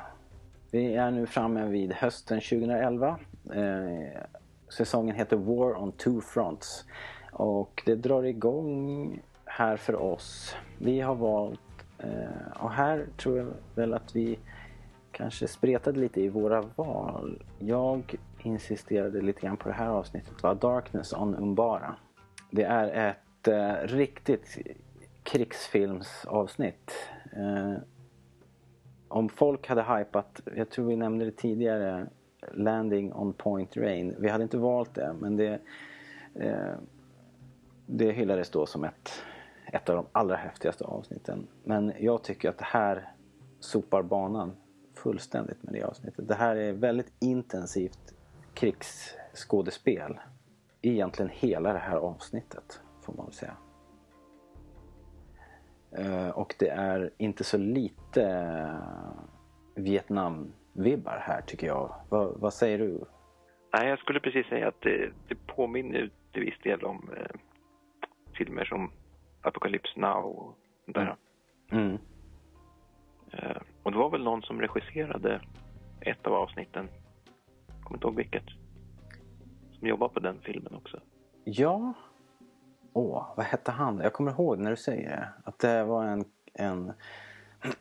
Vi 0.71 0.95
är 0.95 1.11
nu 1.11 1.27
framme 1.27 1.65
vid 1.69 1.93
hösten 1.93 2.41
2011. 2.41 3.19
Eh, 3.55 4.23
säsongen 4.69 5.17
heter 5.17 5.37
War 5.37 5.83
on 5.83 5.93
Two 5.93 6.21
Fronts. 6.21 6.85
Och 7.33 7.83
det 7.87 7.95
drar 7.95 8.23
igång 8.23 9.21
här 9.45 9.77
för 9.77 9.95
oss. 9.95 10.57
Vi 10.79 11.01
har 11.01 11.15
valt, 11.15 11.61
eh, 11.99 12.63
och 12.63 12.71
här 12.71 13.07
tror 13.17 13.39
jag 13.39 13.47
väl 13.75 13.95
att 13.95 14.17
vi 14.17 14.39
kanske 15.13 15.49
spretade 15.49 16.01
lite 16.01 16.21
i 16.21 16.29
våra 16.29 16.63
val. 16.77 17.43
Jag 17.59 18.15
insisterade 18.43 19.21
lite 19.21 19.41
grann 19.41 19.57
på 19.57 19.69
det 19.69 19.75
här 19.75 19.89
avsnittet, 19.89 20.43
var 20.43 20.55
Darkness 20.55 21.13
on 21.13 21.35
Umbara. 21.35 21.97
Det 22.51 22.63
är 22.63 23.09
ett 23.09 23.49
eh, 23.49 23.89
riktigt 23.89 24.59
krigsfilmsavsnitt. 25.23 26.93
Eh, 27.33 27.75
om 29.09 29.29
folk 29.29 29.69
hade 29.69 29.83
hypat, 29.83 30.41
jag 30.57 30.71
tror 30.71 30.87
vi 30.87 30.97
nämnde 30.97 31.25
det 31.25 31.37
tidigare, 31.37 32.07
Landing 32.53 33.13
on 33.13 33.33
Point 33.33 33.77
Rain. 33.77 34.15
Vi 34.19 34.29
hade 34.29 34.43
inte 34.43 34.59
valt 34.59 34.95
det 34.95 35.15
men 35.21 35.37
det, 35.37 35.61
eh, 36.35 36.75
det 37.87 38.13
hyllades 38.13 38.51
då 38.51 38.67
som 38.67 38.85
ett, 38.85 39.23
ett 39.73 39.89
av 39.89 39.97
de 39.97 40.07
allra 40.13 40.37
häftigaste 40.37 40.85
avsnitten. 40.85 41.47
Men 41.65 41.93
jag 41.99 42.23
tycker 42.23 42.49
att 42.49 42.59
det 42.59 42.65
här 42.65 43.13
sopar 43.61 44.03
banan 44.03 44.57
fullständigt 44.95 45.63
med 45.63 45.75
det 45.75 45.83
avsnittet. 45.83 46.29
Det 46.29 46.35
här 46.35 46.57
är 46.57 46.73
väldigt 46.73 47.13
intensivt 47.19 48.15
krigsskådespel. 48.55 50.21
Egentligen 50.83 51.31
hela 51.35 51.73
det 51.73 51.79
här 51.79 51.97
avsnittet 51.97 52.81
får 53.03 53.13
man 53.13 53.27
väl 53.27 53.35
säga. 53.35 53.57
Eh, 55.91 56.29
och 56.29 56.55
det 56.59 56.69
är 56.69 57.11
inte 57.19 57.45
så 57.45 57.57
lite 57.57 58.25
eh, 58.25 59.23
Vietnam 59.75 60.53
Vietnam-vibbar 60.79 61.19
här 61.21 61.43
tycker 61.43 61.67
jag. 61.67 61.95
Vad, 62.09 62.41
vad 62.41 62.55
säger 62.55 62.79
du? 62.79 63.05
Nej, 63.73 63.89
jag 63.89 63.99
skulle 63.99 64.21
precis 64.21 64.47
säga 64.47 64.69
att 64.69 64.81
det, 64.81 65.13
det 65.29 65.35
påminner 65.47 66.11
till 66.33 66.43
viss 66.43 66.59
del 66.63 66.85
om 66.85 67.11
eh, 67.17 67.41
filmer 68.39 68.65
som 68.65 68.93
Apocalypse 69.43 70.01
Now 70.01 70.25
och 70.25 70.59
sånt 70.85 70.95
där. 70.97 71.17
Mm. 71.71 71.99
Eh, 73.33 73.63
och 73.83 73.93
det 73.93 73.99
var 73.99 74.11
väl 74.11 74.25
någon 74.25 74.43
som 74.43 74.61
regisserade 74.61 75.41
ett 76.01 76.27
av 76.27 76.33
avsnitten. 76.33 76.89
Kommer 77.83 77.97
inte 77.97 78.07
ihåg 78.07 78.17
vilket. 78.17 78.47
Som 79.79 79.89
jobbar 79.89 80.09
på 80.09 80.21
den 80.21 80.41
filmen 80.41 80.75
också. 80.75 81.01
Ja. 81.45 81.93
Åh, 82.93 83.35
vad 83.37 83.47
hette 83.47 83.71
han? 83.71 83.99
Jag 83.99 84.13
kommer 84.13 84.31
ihåg 84.31 84.59
när 84.59 84.71
du 84.71 84.77
säger 84.77 85.11
det. 85.11 85.29
Att 85.45 85.59
det 85.59 85.85
var 85.85 86.05
en, 86.05 86.25
en 86.55 86.93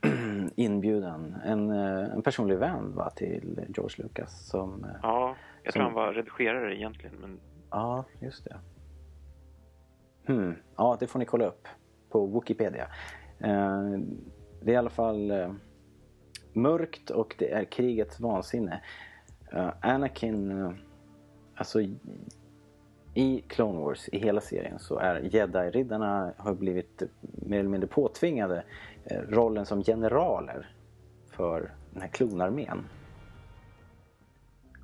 inbjudan, 0.55 1.35
en, 1.45 1.71
eh, 1.71 2.13
en 2.13 2.21
personlig 2.21 2.57
vän 2.57 2.95
va, 2.95 3.09
till 3.09 3.65
George 3.75 4.03
Lucas 4.03 4.47
som... 4.47 4.83
eh, 4.83 4.89
Ja, 5.03 5.35
jag 5.63 5.73
tror 5.73 5.83
Som- 5.83 5.93
han 5.95 6.05
var 6.05 6.13
redigerare 6.13 6.75
egentligen. 6.75 7.15
Men 7.15 7.39
Ja, 7.71 8.03
just 8.19 8.43
det. 8.45 8.55
Hmm. 10.27 10.55
Ja, 10.77 10.97
det 10.99 11.07
får 11.07 11.19
ni 11.19 11.25
kolla 11.25 11.45
upp 11.45 11.67
på 12.09 12.27
Wikipedia. 12.27 12.87
Eh, 13.39 13.83
det 14.61 14.71
är 14.71 14.73
i 14.73 14.75
alla 14.75 14.89
fall... 14.89 15.31
Eh, 15.31 15.51
mörkt 16.53 17.09
och 17.09 17.35
det 17.39 17.51
är 17.53 17.63
krigets 17.63 18.19
vansinne. 18.19 18.81
Anakin, 19.81 20.73
alltså 21.55 21.81
i, 23.13 23.43
Clone 23.47 23.79
Wars, 23.79 24.09
i 24.11 24.19
hela 24.19 24.41
serien, 24.41 24.79
så 24.79 24.97
är 24.99 25.21
jedi-riddarna 25.21 26.33
har 26.37 26.53
blivit 26.53 27.03
mer 27.21 27.59
eller 27.59 27.69
mindre 27.69 27.87
påtvingade 27.87 28.63
Eh, 29.09 29.21
rollen 29.21 29.65
som 29.65 29.83
generaler 29.83 30.69
för 31.29 31.73
den 31.91 32.01
här 32.01 32.09
klonarmén. 32.09 32.85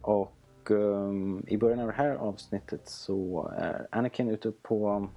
Och 0.01 0.71
um, 0.71 1.43
i 1.47 1.57
början 1.57 1.79
av 1.79 1.87
det 1.87 1.93
här 1.93 2.15
avsnittet 2.15 2.89
så 2.89 3.51
är 3.57 3.87
Anakin 3.91 4.29
ute 4.29 4.51
på 4.51 5.07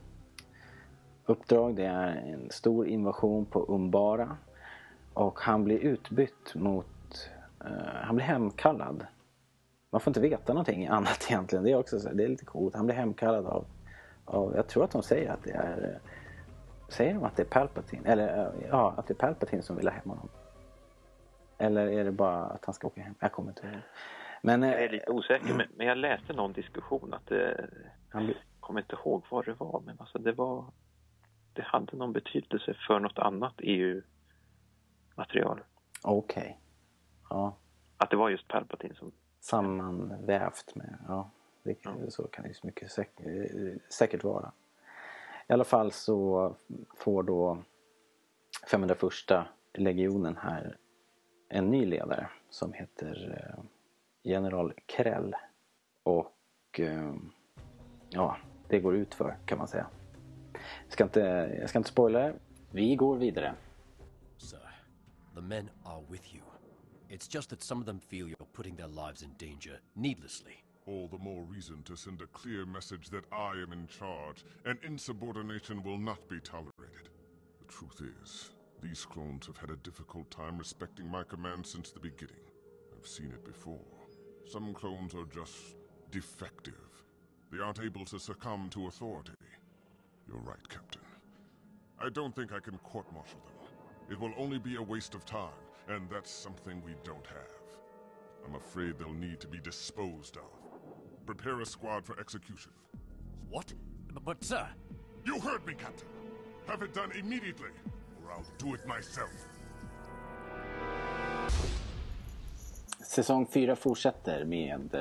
uppdrag. 1.27 1.77
Det 1.77 1.85
är 1.85 2.17
en 2.17 2.51
stor 2.51 2.87
invasion 2.87 3.47
på 3.47 3.65
Umbara. 3.69 4.37
Och 5.15 5.41
han 5.41 5.65
blir 5.65 5.79
utbytt 5.79 6.55
mot... 6.55 7.31
Uh, 7.65 7.71
han 8.03 8.17
blir 8.17 8.27
hemkallad. 8.27 9.07
Man 9.91 10.01
får 10.01 10.11
inte 10.11 10.21
veta 10.21 10.53
någonting 10.53 10.87
annat 10.87 11.27
egentligen. 11.31 11.65
Det 11.65 11.71
är 11.71 11.79
också 11.79 12.01
så, 12.01 12.13
det 12.13 12.25
är 12.25 12.29
lite 12.29 12.45
coolt. 12.45 12.75
Han 12.75 12.87
blir 12.87 12.97
hemkallad 12.97 13.47
av, 13.47 13.65
av... 14.25 14.57
Jag 14.57 14.67
tror 14.69 14.85
att 14.85 14.91
de 14.91 15.03
säger 15.03 15.31
att 15.31 15.45
det 15.45 15.53
är... 15.53 15.93
Eh, 15.93 16.11
Säger 16.89 17.15
de 17.15 17.25
att 17.25 17.37
det 17.37 17.43
är 17.43 17.47
Palpatine? 17.47 18.09
Eller 18.09 18.53
ja, 18.69 18.95
att 18.97 19.07
det 19.07 19.13
är 19.13 19.19
Palpatine 19.19 19.63
som 19.63 19.77
vill 19.77 19.89
ha 19.89 19.95
hem 19.95 20.11
honom. 20.11 20.29
Eller 21.59 21.87
är 21.87 22.05
det 22.05 22.13
bara 22.13 22.45
att 22.45 22.65
han 22.65 22.75
ska 22.75 22.87
åka 22.87 23.03
hem? 23.03 23.15
Jag 23.21 23.33
kommer 23.33 23.49
inte 23.49 23.67
ihåg. 23.67 23.81
Men, 24.43 24.63
jag 24.63 24.83
är 24.83 24.89
lite 24.89 25.11
osäker, 25.11 25.55
men, 25.55 25.87
jag 25.87 25.99
läste 25.99 26.33
någon 26.33 26.53
diskussion 26.53 27.15
att 27.15 27.27
det... 27.27 27.71
Jag 28.13 28.35
kommer 28.61 28.81
inte 28.81 28.97
ihåg 28.97 29.25
vad 29.31 29.45
det 29.45 29.53
var, 29.53 29.83
men 29.87 29.97
alltså 30.01 30.19
det 30.19 30.33
var... 30.33 30.65
Det 31.53 31.63
hade 31.63 31.97
någon 31.97 32.13
betydelse 32.13 32.75
för 32.87 33.01
något 33.01 33.19
annat 33.19 33.55
EU-material. 33.59 35.61
Okej. 36.03 36.43
Okay. 36.43 36.55
Ja. 37.31 37.57
Att 37.97 38.11
det 38.11 38.17
var 38.17 38.29
just 38.29 38.49
Palpatine 38.49 38.95
som... 38.95 39.13
Sammanvävt 39.41 40.75
med, 40.75 40.99
ja. 41.09 41.31
Det, 41.63 41.77
ja. 41.83 41.95
Så 42.09 42.23
kan 42.23 42.43
det 42.43 42.49
ju 42.49 42.55
mycket 42.63 42.91
säk 42.91 43.11
säkert 43.93 44.25
vara. 44.25 44.53
I 45.49 45.53
alla 45.53 45.65
fall 45.65 45.93
så 45.93 46.55
får 46.97 47.23
då 47.23 47.63
501 48.71 49.13
legionen 49.75 50.37
här 50.37 50.77
en 51.49 51.71
ny 51.71 51.87
ledare 51.87 52.29
som 52.51 52.73
heter 52.73 53.39
eh, 53.41 53.65
general 54.23 54.73
Krell. 54.87 55.35
Och 56.03 56.81
eh, 56.81 57.15
ja, 58.11 58.37
det 58.69 58.81
går 58.81 58.97
ut 58.97 59.15
för 59.15 59.37
kan 59.47 59.59
man 59.59 59.69
säga. 59.69 59.87
Jag 60.53 60.93
ska 60.93 61.05
inte, 61.05 61.21
jag 61.61 61.69
ska 61.69 61.79
inte 61.79 61.91
spoila 61.91 62.33
Vi 62.71 62.97
går 62.97 63.17
vidare. 63.17 63.55
Sir, 64.37 64.71
the 65.35 65.41
men 65.41 65.71
are 65.85 66.03
with 66.11 66.35
you. 66.35 66.43
It's 67.09 67.35
just 67.35 67.51
that 67.51 67.63
some 67.63 67.81
of 67.81 67.87
them 67.87 68.01
feel 68.01 68.27
you're 68.29 68.53
putting 68.53 68.77
their 68.77 68.89
lives 68.89 69.23
in 69.23 69.31
danger 69.39 69.81
needlessly. 69.93 70.66
All 70.87 71.09
the 71.09 71.19
more 71.19 71.43
reason 71.43 71.83
to 71.83 71.97
send 71.97 72.23
a 72.23 72.27
clear 72.29 72.65
message 72.65 73.11
that 73.11 73.25
I 73.33 73.51
am 73.61 73.73
in 73.73 73.89
charge, 73.89 74.45
and 74.65 74.79
insubordination 74.85 75.83
will 75.83 75.99
not 75.99 76.29
be 76.29 76.39
tolerated. 76.39 77.09
The 77.59 77.73
truth 77.73 78.01
is, 78.23 78.51
these 78.81 79.05
clones 79.05 79.49
have 79.49 79.57
had 79.57 79.71
a 79.71 79.77
difficult 79.77 80.31
time 80.31 80.57
respecting 80.57 81.11
my 81.11 81.25
command 81.25 81.67
since 81.67 81.91
the 81.91 81.99
beginning. 81.99 82.37
I've 82.97 83.09
seen 83.09 83.33
it 83.33 83.45
before. 83.45 83.81
Some 84.45 84.73
clones 84.75 85.13
are 85.17 85.25
just 85.25 85.75
defective. 86.13 86.75
They 87.51 87.59
aren't 87.59 87.81
able 87.81 88.05
to 88.05 88.21
succumb 88.21 88.69
to 88.71 88.87
authority. 88.87 89.33
You're 90.29 90.39
right, 90.39 90.69
Captain. 90.69 91.03
I 92.01 92.11
don't 92.11 92.35
think 92.37 92.53
I 92.53 92.61
can 92.61 92.79
court-martial 92.79 93.41
them. 93.45 93.67
It 94.09 94.21
will 94.21 94.35
only 94.39 94.59
be 94.59 94.77
a 94.77 94.83
waste 94.83 95.17
of 95.17 95.25
time, 95.25 95.51
and 95.89 96.09
that's 96.09 96.31
something 96.31 96.81
we 96.85 96.95
don't 97.03 97.27
have. 97.27 97.57
I'm 98.45 98.55
afraid 98.55 98.99
they'll 98.99 99.13
need 99.13 99.41
to 99.41 99.49
be 99.49 99.59
disposed 99.59 100.37
of. 100.37 100.66
Prepare 101.27 101.61
a 101.63 101.67
squad 101.67 102.07
for 102.07 102.21
execution. 102.21 102.73
What? 103.51 103.75
But, 104.15 104.25
but 104.25 104.45
sir... 104.45 104.67
You 105.25 105.41
heard 105.41 105.67
me, 105.67 105.75
Captain! 105.75 106.09
Have 106.69 106.83
it 106.83 106.95
done 106.95 107.11
immediately, 107.19 107.71
or 108.23 108.33
I'll 108.33 108.45
do 108.59 108.75
it 108.75 108.87
myself. 108.87 109.31
Säsong 113.01 113.47
4 113.47 113.77
fortsätter 113.77 114.45
med 114.45 114.95
uh, 114.95 115.01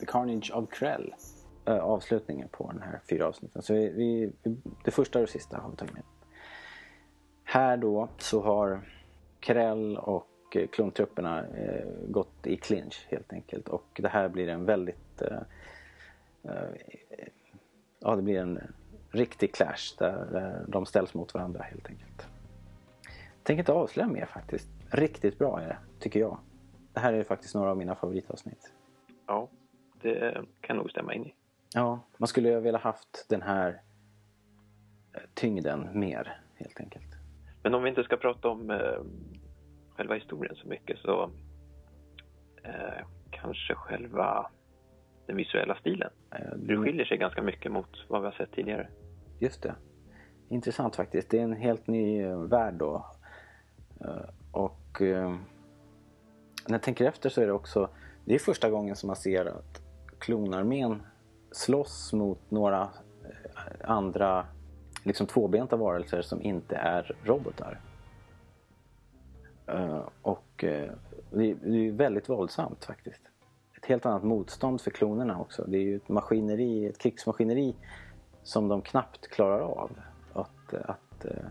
The 0.00 0.06
Carnage 0.06 0.50
of 0.54 0.70
Krell. 0.70 1.14
Uh, 1.68 1.74
avslutningen 1.74 2.48
på 2.48 2.72
den 2.72 2.82
här 2.82 3.00
fyra 3.10 3.26
avsnitten. 3.26 3.62
Så 3.62 3.74
vi, 3.74 3.88
vi, 3.88 4.32
det 4.84 4.90
första 4.90 5.18
och 5.18 5.26
det 5.26 5.32
sista 5.32 5.58
har 5.58 5.70
vi 5.70 5.76
tagit 5.76 5.94
med. 5.94 6.02
Här 7.44 7.76
då 7.76 8.08
så 8.18 8.42
har 8.42 8.88
Krell 9.40 9.96
och 9.96 10.31
uh, 10.56 10.66
klontrupperna 10.66 11.44
gått 12.08 12.46
i 12.46 12.56
clinch 12.56 13.06
helt 13.10 13.32
enkelt. 13.32 13.68
Och 13.68 14.00
det 14.02 14.08
här 14.08 14.28
blir 14.28 14.48
en 14.48 14.64
väldigt... 14.64 15.22
ja, 17.98 18.16
det 18.16 18.22
blir 18.22 18.40
en 18.40 18.60
riktig 19.10 19.54
clash 19.54 19.96
där 19.98 20.64
de 20.68 20.86
ställs 20.86 21.14
mot 21.14 21.34
varandra 21.34 21.62
helt 21.62 21.88
enkelt. 21.88 22.26
Jag 23.42 23.44
tänker 23.44 23.60
inte 23.60 23.72
avslöja 23.72 24.08
mer 24.08 24.26
faktiskt. 24.26 24.68
Riktigt 24.90 25.38
bra 25.38 25.60
är 25.60 25.68
det, 25.68 25.78
tycker 25.98 26.20
jag. 26.20 26.38
Det 26.92 27.00
här 27.00 27.12
är 27.12 27.24
faktiskt 27.24 27.54
några 27.54 27.70
av 27.70 27.76
mina 27.76 27.94
favoritavsnitt. 27.94 28.72
Ja, 29.26 29.48
det 30.02 30.44
kan 30.60 30.76
nog 30.76 30.90
stämma 30.90 31.14
in 31.14 31.26
i. 31.26 31.34
Ja, 31.74 32.00
man 32.16 32.26
skulle 32.26 32.48
ju 32.48 32.60
vilja 32.60 32.78
haft 32.78 33.26
den 33.28 33.42
här 33.42 33.80
eh, 35.14 35.20
tyngden 35.34 35.88
mer 36.00 36.40
helt 36.54 36.80
enkelt. 36.80 37.16
Men 37.62 37.74
om 37.74 37.82
vi 37.82 37.88
inte 37.88 38.04
ska 38.04 38.16
prata 38.16 38.48
om 38.48 38.70
eh, 38.70 38.78
själva 39.96 40.14
historien 40.14 40.56
så 40.56 40.68
mycket 40.68 40.98
så 40.98 41.30
eh, 42.62 43.06
kanske 43.30 43.74
själva 43.74 44.50
den 45.26 45.36
visuella 45.36 45.74
stilen. 45.74 46.10
Eh, 46.30 46.56
det 46.56 46.76
skiljer 46.76 47.04
sig 47.04 47.18
ganska 47.18 47.42
mycket 47.42 47.72
mot 47.72 47.88
vad 48.08 48.20
vi 48.20 48.26
har 48.26 48.32
sett 48.32 48.52
tidigare. 48.52 48.88
Just 49.38 49.62
det. 49.62 49.74
Intressant 50.48 50.96
faktiskt. 50.96 51.30
Det 51.30 51.38
är 51.38 51.42
en 51.42 51.52
helt 51.52 51.86
ny 51.86 52.22
eh, 52.22 52.38
värld 52.38 52.74
då. 52.74 53.06
Eh, 54.00 54.28
och 54.52 55.00
när 56.66 56.74
jag 56.74 56.82
tänker 56.82 57.04
efter 57.04 57.28
så 57.28 57.40
är 57.40 57.46
det 57.46 57.52
också, 57.52 57.88
det 58.24 58.34
är 58.34 58.38
första 58.38 58.70
gången 58.70 58.96
som 58.96 59.06
man 59.06 59.16
ser 59.16 59.44
att 59.46 59.82
klonarmén 60.18 61.02
slåss 61.52 62.12
mot 62.12 62.50
några 62.50 62.88
andra 63.84 64.46
liksom 65.04 65.26
tvåbenta 65.26 65.76
varelser 65.76 66.22
som 66.22 66.42
inte 66.42 66.76
är 66.76 67.16
robotar. 67.24 67.80
Eh, 69.66 70.02
och 70.22 70.64
eh, 70.64 70.90
det, 71.30 71.50
är 71.50 71.92
väldigt 71.92 72.28
våldsamt 72.28 72.84
faktiskt. 72.84 73.22
Ett 73.76 73.84
helt 73.86 74.06
annat 74.06 74.22
motstånd 74.22 74.80
för 74.80 74.90
klonerna 74.90 75.40
också. 75.40 75.64
Det 75.68 75.76
är 75.76 75.82
ju 75.82 75.96
ett 75.96 76.08
maskineri, 76.08 76.86
ett 76.86 76.98
krigsmaskineri 76.98 77.74
som 78.42 78.68
de 78.68 78.82
knappt 78.82 79.28
klarar 79.28 79.60
av. 79.60 79.90
Att, 80.32 80.74
att 80.74 81.24
eh, 81.24 81.44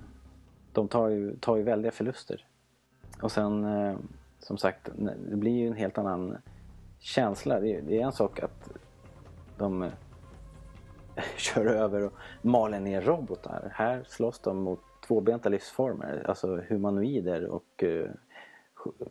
de 0.72 0.88
tar 0.88 1.10
ju, 1.10 1.36
tar 1.38 1.56
ju 1.56 1.64
väldiga 1.64 1.92
förluster. 1.92 2.46
Och 3.22 3.32
sen 3.32 3.66
som 4.40 4.58
sagt, 4.58 4.90
det 5.30 5.36
blir 5.36 5.52
ju 5.52 5.68
en 5.68 5.74
helt 5.74 5.98
annan 5.98 6.38
känsla. 7.00 7.60
Det 7.60 7.98
är, 7.98 8.06
en 8.06 8.12
sak 8.12 8.40
att 8.40 8.70
de 9.58 9.90
kör 11.38 11.66
över 11.66 12.02
och 12.02 12.14
maler 12.42 12.80
ner 12.80 13.02
robotar. 13.02 13.72
Här 13.76 14.04
slåss 14.08 14.40
de 14.40 14.58
mot 14.58 14.80
tvåbenta 15.02 15.50
livsformer, 15.50 16.26
alltså 16.28 16.56
humanoider 16.70 17.46
och 17.46 17.84
uh, 17.84 18.10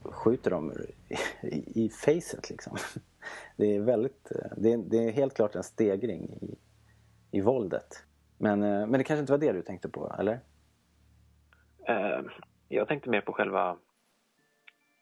skjuter 0.05 0.51
dem 0.51 0.73
i, 1.43 1.85
i 1.85 1.89
facet 1.89 2.51
liksom. 2.51 2.77
Det 3.57 3.77
är 3.77 3.81
väldigt, 3.81 4.31
eh, 4.31 4.53
det 4.57 4.73
är, 4.73 4.79
det 4.79 4.97
är 4.97 5.13
helt 5.13 5.35
klart 5.35 5.55
en 5.55 5.63
stegring 5.63 6.31
i, 6.31 6.59
i 7.31 7.41
våldet. 7.41 8.05
Men, 8.39 8.61
men 8.61 8.93
det 8.93 9.05
kanske 9.05 9.21
inte 9.21 9.33
var 9.33 9.39
det 9.39 9.53
du 9.53 9.63
tänkte 9.63 9.89
på, 9.89 10.15
eller? 10.19 10.41
Jag 12.69 12.89
tänkte 12.89 13.11
mer 13.11 13.21
på 13.21 13.33
själva 13.33 13.79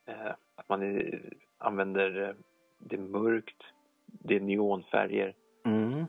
Eh, 0.08 0.34
att 0.54 0.68
man 0.68 0.82
är, 0.82 1.32
använder 1.58 2.22
eh, 2.22 2.34
det 2.78 2.98
mörkt, 2.98 3.62
det 4.06 4.36
är 4.36 4.40
neonfärger. 4.40 5.34
Mm. 5.64 6.04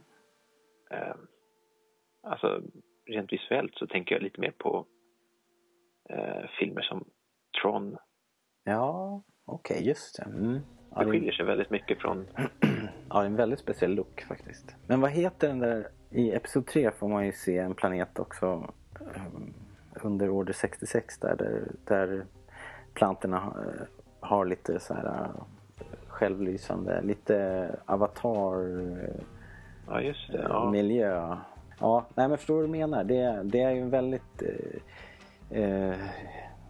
Eh, 0.92 1.16
alltså 2.22 2.62
rent 3.10 3.34
visuellt 3.34 3.76
så 3.76 3.88
tänker 3.88 4.16
jag 4.16 4.24
lite 4.24 4.42
mer 4.42 4.52
på 4.52 4.86
filmer 6.60 6.82
som 6.82 7.06
Tron. 7.62 7.98
Ja, 8.64 9.24
okej, 9.46 9.76
okay, 9.76 9.88
just 9.88 10.18
det. 10.18 10.24
Mm. 10.24 10.60
Ja, 10.96 11.04
det 11.04 11.12
skiljer 11.12 11.32
sig 11.32 11.46
väldigt 11.46 11.70
mycket 11.70 12.02
från... 12.02 12.28
ja, 13.10 13.20
det 13.20 13.22
är 13.22 13.26
en 13.26 13.36
väldigt 13.36 13.60
speciell 13.60 13.96
look 13.96 14.22
faktiskt. 14.22 14.76
Men 14.88 15.02
vad 15.02 15.12
heter 15.12 15.48
den 15.48 15.60
där... 15.60 15.88
I 16.12 16.32
Episod 16.32 16.68
3 16.68 16.92
får 16.92 17.08
man 17.08 17.26
ju 17.26 17.32
se 17.32 17.58
en 17.58 17.76
planet 17.76 18.20
också 18.20 18.74
under 20.04 20.30
Order 20.30 20.54
66 20.54 21.20
där, 21.20 21.36
där, 21.36 21.72
där 21.88 22.26
plantorna 22.94 23.54
har 24.20 24.46
lite 24.46 24.80
så 24.80 24.94
här 24.94 25.06
äh, 25.06 25.44
självlysande, 26.08 27.02
lite 27.02 27.70
avatar 27.86 28.56
ja. 30.34 30.70
miljö. 30.72 31.38
Ja, 31.80 32.06
nej 32.16 32.28
men 32.28 32.38
förstår 32.38 32.54
du 32.56 32.62
vad 32.62 32.70
du 32.70 32.80
menar? 32.80 33.04
Det, 33.04 33.42
det 33.44 33.62
är 33.62 33.72
ju 33.72 33.82
en 33.82 33.90
väldigt 33.90 34.42
eh, 34.42 35.62
eh, 35.62 35.98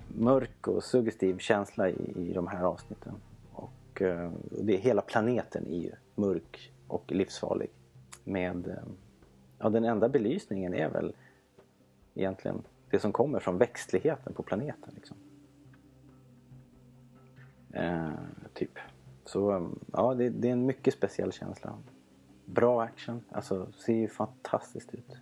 mörk 0.08 0.68
och 0.68 0.84
suggestiv 0.84 1.38
känsla 1.38 1.90
i, 1.90 2.14
i 2.16 2.34
de 2.34 2.48
här 2.48 2.64
avsnitten. 2.64 3.14
Och 3.54 4.02
eh, 4.02 4.32
det, 4.62 4.76
hela 4.76 5.02
planeten 5.02 5.68
är 5.68 5.80
ju 5.80 5.92
mörk 6.16 6.72
och 6.88 7.12
livsfarlig. 7.12 7.70
Med, 8.24 8.68
eh, 8.68 8.74
ja, 9.60 9.70
den 9.70 9.86
enda 9.86 10.10
belysningen 10.10 10.74
är 10.74 10.90
väl 10.90 11.14
egentligen 12.16 12.62
det 12.90 13.00
som 13.00 13.12
kommer 13.12 13.40
från 13.40 13.58
växtligheten 13.58 14.34
på 14.34 14.44
planeten. 14.44 14.94
Liksom. 14.96 15.18
Eh, 17.74 18.10
typ. 18.54 18.80
Så 19.26 19.56
eh, 19.56 19.68
ja, 19.94 20.14
det, 20.14 20.30
det, 20.30 20.48
är 20.48 20.52
en 20.52 20.66
mycket 20.66 20.94
speciell 20.94 21.32
känsla. 21.32 21.74
Bra 22.54 22.82
action, 22.82 23.22
alltså 23.32 23.72
ser 23.72 23.94
ju 23.94 24.08
fantastiskt 24.08 24.94
ut. 24.94 25.18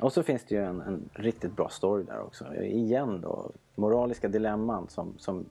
Och 0.00 0.12
så 0.12 0.22
finns 0.22 0.44
det 0.44 0.54
ju 0.54 0.64
en, 0.64 0.80
en 0.80 1.10
riktigt 1.12 1.56
bra 1.56 1.68
story 1.68 2.04
där 2.04 2.20
också. 2.20 2.54
Igen 2.54 3.20
då, 3.20 3.50
moraliska 3.74 4.28
dilemman 4.28 4.88
som, 4.88 5.18
som 5.18 5.46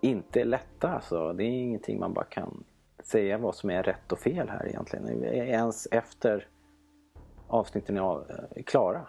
inte 0.00 0.40
är 0.40 0.44
lätta 0.44 0.88
alltså. 0.88 1.32
Det 1.32 1.44
är 1.44 1.48
ingenting 1.48 2.00
man 2.00 2.12
bara 2.12 2.24
kan 2.24 2.64
säga 3.02 3.38
vad 3.38 3.54
som 3.54 3.70
är 3.70 3.82
rätt 3.82 4.12
och 4.12 4.18
fel 4.18 4.48
här 4.48 4.66
egentligen. 4.66 5.24
Ens 5.24 5.88
efter 5.90 6.48
avsnitten 7.48 7.96
är 7.96 8.46
eh, 8.56 8.62
klara 8.62 9.06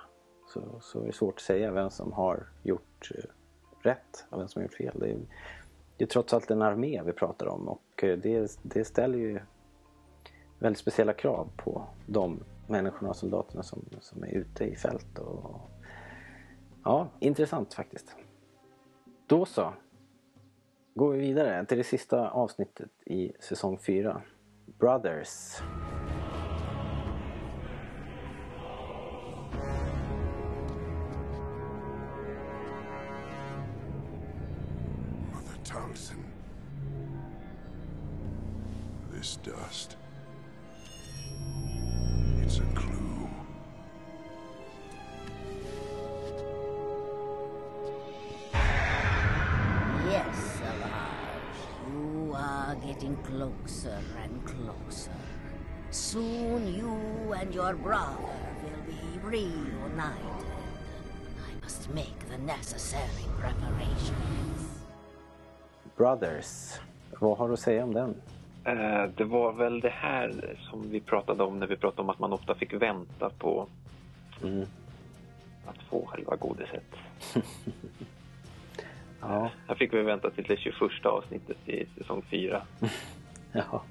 så, 0.47 0.61
så 0.81 1.01
är 1.01 1.05
det 1.05 1.13
svårt 1.13 1.35
att 1.35 1.41
säga 1.41 1.71
vem 1.71 1.89
som 1.89 2.13
har 2.13 2.47
gjort 2.63 3.11
eh, 3.15 3.23
rätt 3.81 4.25
och 4.29 4.39
vem 4.39 4.47
som 4.47 4.59
har 4.59 4.63
gjort 4.63 4.73
fel. 4.73 4.99
Det 4.99 5.11
är, 5.11 5.17
det 5.97 6.03
är 6.03 6.07
trots 6.07 6.33
allt 6.33 6.51
en 6.51 6.61
armé 6.61 7.01
vi 7.05 7.11
pratar 7.11 7.47
om 7.47 7.67
och 7.67 8.03
eh, 8.03 8.17
det, 8.17 8.57
det 8.61 8.85
ställer 8.85 9.17
ju 9.17 9.39
väldigt 10.65 10.79
speciella 10.79 11.13
krav 11.13 11.49
på 11.57 11.87
de 12.05 12.43
människorna 12.67 13.09
och 13.09 13.15
soldaterna 13.15 13.63
som, 13.63 13.85
som 13.99 14.23
är 14.23 14.27
ute 14.27 14.63
i 14.63 14.75
fält. 14.75 15.19
Och, 15.19 15.61
ja, 16.83 17.09
intressant 17.19 17.73
faktiskt. 17.73 18.15
Då 19.27 19.45
så. 19.45 19.73
Går 20.93 21.11
vi 21.11 21.19
vidare 21.19 21.65
till 21.65 21.77
det 21.77 21.83
sista 21.83 22.29
avsnittet 22.29 22.91
i 23.05 23.31
säsong 23.39 23.77
4. 23.77 24.21
Brothers. 24.79 25.61
Necessary 62.45 63.25
preparations. 63.41 64.83
Brothers. 65.97 66.79
Vad 67.19 67.37
har 67.37 67.47
du 67.47 67.53
att 67.53 67.59
säga 67.59 67.83
om 67.83 67.93
den? 67.93 68.15
Eh, 68.65 69.09
det 69.17 69.23
var 69.23 69.51
väl 69.53 69.79
det 69.79 69.89
här 69.89 70.55
som 70.69 70.89
vi 70.89 70.99
pratade 70.99 71.43
om 71.43 71.59
när 71.59 71.67
vi 71.67 71.75
pratade 71.77 72.01
om 72.01 72.09
att 72.09 72.19
man 72.19 72.33
ofta 72.33 72.55
fick 72.55 72.73
vänta 72.73 73.29
på 73.29 73.67
Mm. 74.43 74.65
att 75.65 75.77
få 75.89 76.05
själva 76.05 76.35
godiset. 76.35 76.83
Ja. 79.21 79.49
Här 79.67 79.75
fick 79.75 79.93
vi 79.93 80.01
vänta 80.01 80.29
till 80.31 80.43
det 80.43 80.57
21 80.57 81.05
avsnittet 81.05 81.57
i 81.69 81.85
säsong 81.97 82.21
4. 82.29 82.61
ja. 83.51 83.83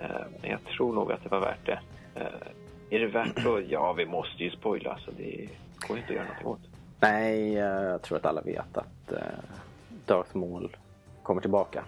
Eh, 0.00 0.26
Men 0.40 0.50
jag 0.50 0.64
tror 0.64 0.92
nog 0.94 1.12
att 1.12 1.22
det 1.22 1.28
var 1.28 1.40
värt 1.40 1.66
det. 1.66 1.80
Eh, 2.14 2.26
Är 2.90 2.98
det 2.98 3.06
värt 3.06 3.34
det? 3.36 3.60
Ja, 3.68 3.92
vi 3.92 4.06
måste 4.06 4.44
ju 4.44 4.50
spoila 4.50 4.98
så 5.04 5.10
det 5.10 5.48
går 5.88 5.98
inte 5.98 6.08
att 6.10 6.14
göra 6.16 6.26
något 6.42 6.44
åt. 6.46 6.67
Nej, 7.00 7.56
eh, 7.56 7.64
jag 7.64 8.02
tror 8.02 8.18
att 8.18 8.26
alla 8.26 8.40
vet 8.40 8.76
att 8.78 9.12
eh, 9.12 9.18
Darth 10.06 10.36
Maul 10.36 10.76
kommer 11.22 11.40
tillbaka. 11.40 11.84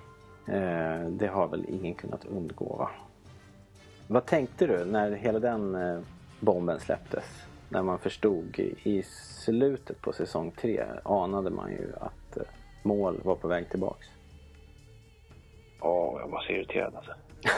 Eh, 0.48 1.00
det 1.08 1.26
har 1.26 1.48
väl 1.48 1.64
ingen 1.68 1.94
kunnat 1.94 2.24
undgå 2.24 2.76
va? 2.76 2.90
Vad 4.06 4.26
tänkte 4.26 4.66
du 4.66 4.84
när 4.84 5.10
hela 5.12 5.38
den 5.38 5.76
bomben 6.40 6.80
släpptes? 6.80 7.24
När 7.68 7.82
man 7.82 7.98
förstod 7.98 8.58
i- 8.58 9.02
slutet 9.44 10.00
på 10.02 10.12
säsong 10.12 10.50
3 10.60 10.84
anade 11.04 11.50
man 11.50 11.70
ju 11.70 11.92
att 12.00 12.38
Maul 12.82 13.20
var 13.24 13.34
på 13.36 13.48
väg 13.48 13.70
tillbaks. 13.70 14.06
Ja, 15.80 16.20
jag 16.20 16.28
var 16.28 16.40
så 16.40 16.52
irriterad 16.52 16.94
alltså. 16.96 17.12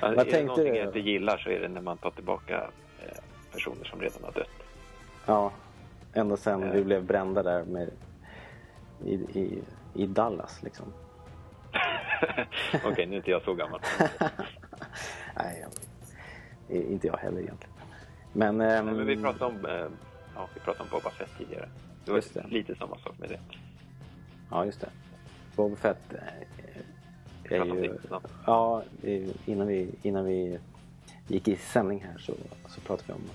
alltså 0.00 0.16
Vad 0.16 0.28
är 0.28 0.32
det 0.32 0.42
någonting 0.44 0.72
du? 0.72 0.78
jag 0.78 0.86
inte 0.88 0.98
gillar 1.00 1.36
så 1.38 1.50
är 1.50 1.60
det 1.60 1.68
när 1.68 1.80
man 1.80 1.98
tar 1.98 2.10
tillbaka 2.10 2.70
personer 3.52 3.84
som 3.84 4.00
redan 4.00 4.24
har 4.24 4.32
dött. 4.32 4.48
Ja, 5.26 5.52
ända 6.12 6.36
sedan 6.36 6.62
Eh. 6.62 6.72
vi 6.72 6.84
blev 6.84 7.04
brända 7.04 7.42
där 7.42 7.64
med, 7.64 7.90
i, 9.04 9.14
i, 9.14 9.62
i 9.94 10.06
Dallas 10.06 10.62
liksom. 10.62 10.92
Okej, 12.84 13.06
nu 13.06 13.12
är 13.12 13.16
inte 13.16 13.30
jag 13.30 13.42
så 13.42 13.54
gammal. 13.54 13.80
Nej, 15.36 15.64
jag, 16.68 16.82
inte 16.82 17.06
jag 17.06 17.16
heller 17.16 17.40
egentligen. 17.40 17.74
Men, 18.32 18.60
ehm, 18.60 18.86
Nej, 18.86 18.94
men 18.94 19.06
vi 19.06 19.16
pratade 19.22 19.44
om, 19.44 19.66
eh, 19.66 19.86
ja, 20.34 20.48
vi 20.54 20.60
pratade 20.60 20.82
om 20.84 20.88
Boba 20.98 21.10
Fett 21.10 21.30
tidigare. 21.38 21.68
Det 22.04 22.10
var 22.12 22.22
det. 22.34 22.46
lite 22.48 22.74
samma 22.74 22.98
sak 22.98 23.18
med 23.18 23.28
det. 23.28 23.40
Ja, 24.50 24.64
just 24.64 24.80
det. 24.80 24.90
Boba 25.56 25.76
Fett 25.76 26.12
eh, 26.12 27.52
är 27.58 27.64
ju... 27.64 27.98
Ja, 28.46 28.82
innan 29.46 29.66
vi, 29.66 29.90
innan 30.02 30.24
vi 30.24 30.58
gick 31.28 31.48
i 31.48 31.56
sändning 31.56 32.04
här 32.04 32.18
så, 32.18 32.32
så 32.68 32.80
pratade 32.80 33.06
vi 33.06 33.12
om 33.12 33.30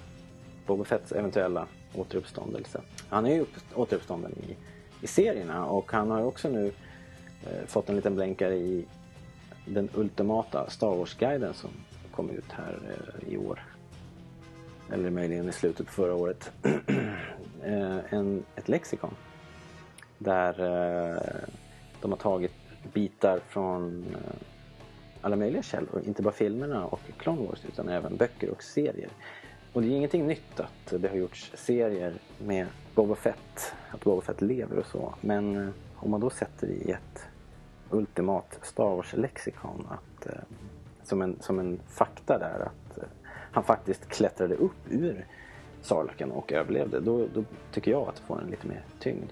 Boba 0.65 0.83
Fetts 0.83 1.11
eventuella 1.11 1.67
återuppståndelse. 1.95 2.81
Han 3.09 3.25
är 3.25 3.33
ju 3.33 3.39
upp, 3.39 3.55
återuppstånden 3.75 4.31
i, 4.31 4.55
i 5.01 5.07
serierna 5.07 5.65
och 5.65 5.91
han 5.91 6.11
har 6.11 6.19
ju 6.19 6.25
också 6.25 6.49
nu 6.49 6.71
eh, 7.43 7.65
fått 7.67 7.89
en 7.89 7.95
liten 7.95 8.15
blänkare 8.15 8.55
i 8.55 8.85
den 9.65 9.89
ultimata 9.93 10.69
Star 10.69 10.95
Wars-guiden 10.95 11.53
som 11.53 11.69
kom 12.11 12.29
ut 12.29 12.51
här 12.51 12.79
eh, 12.89 13.33
i 13.33 13.37
år. 13.37 13.63
Eller 14.91 15.09
möjligen 15.09 15.49
i 15.49 15.51
slutet 15.51 15.85
på 15.85 15.91
förra 15.91 16.15
året. 16.15 16.51
eh, 17.63 18.13
en, 18.13 18.43
ett 18.55 18.69
lexikon 18.69 19.15
där 20.17 20.59
eh, 20.59 21.21
de 22.01 22.11
har 22.11 22.17
tagit 22.17 22.51
bitar 22.93 23.39
från 23.47 24.05
eh, 24.11 24.47
alla 25.21 25.35
möjliga 25.35 25.63
källor. 25.63 26.01
Inte 26.05 26.21
bara 26.21 26.33
filmerna 26.33 26.85
och 26.85 27.01
Clone 27.17 27.47
Wars 27.47 27.65
utan 27.65 27.89
även 27.89 28.17
böcker 28.17 28.49
och 28.49 28.63
serier. 28.63 29.09
Och 29.73 29.81
det 29.81 29.87
är 29.87 29.91
ingenting 29.91 30.27
nytt 30.27 30.59
att 30.59 31.01
det 31.01 31.07
har 31.07 31.15
gjorts 31.15 31.51
serier 31.55 32.13
med 32.37 32.67
Boba 32.95 33.15
Fett. 33.15 33.73
Att 33.91 34.03
Boba 34.03 34.21
Fett 34.21 34.41
lever 34.41 34.79
och 34.79 34.85
så. 34.85 35.13
Men 35.21 35.57
eh, 35.57 35.69
om 35.95 36.11
man 36.11 36.19
då 36.19 36.29
sätter 36.29 36.67
i 36.67 36.91
ett 36.91 37.27
ultimat 37.89 38.59
Star 38.61 38.95
Wars-lexikon 38.95 39.87
att, 39.89 40.25
eh, 40.25 40.41
som, 41.03 41.21
en, 41.21 41.37
som 41.39 41.59
en 41.59 41.79
fakta 41.87 42.37
där 42.37 42.59
att 42.59 42.97
eh, 42.97 43.03
han 43.51 43.63
faktiskt 43.63 44.07
klättrade 44.07 44.55
upp 44.55 44.89
ur 44.89 45.25
Sarlaken 45.81 46.31
och 46.31 46.51
överlevde. 46.51 46.99
Då, 46.99 47.27
då 47.33 47.43
tycker 47.71 47.91
jag 47.91 48.07
att 48.07 48.15
det 48.15 48.21
får 48.21 48.41
en 48.41 48.49
lite 48.49 48.67
mer 48.67 48.83
tyngd. 48.99 49.29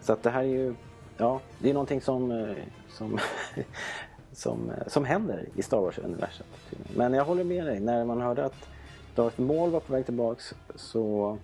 Så 0.00 0.12
att 0.12 0.22
det 0.22 0.30
här 0.30 0.42
är 0.42 0.46
ju, 0.46 0.74
ja, 1.16 1.40
det 1.58 1.70
är 1.70 1.74
någonting 1.74 2.00
som, 2.00 2.54
som, 2.88 3.18
som, 4.32 4.72
som 4.86 5.04
händer 5.04 5.48
i 5.54 5.62
Star 5.62 5.80
Wars-universum. 5.80 6.46
Men 6.96 7.12
jag 7.12 7.24
håller 7.24 7.44
med 7.44 7.66
dig, 7.66 7.80
när 7.80 8.04
man 8.04 8.20
hörde 8.20 8.44
att 8.44 8.68
Darth 9.14 9.40
Maul 9.40 9.70
var 9.70 9.80
på 9.80 9.92
väg 9.92 10.04
tillbaks 10.04 10.54
så 10.74 11.38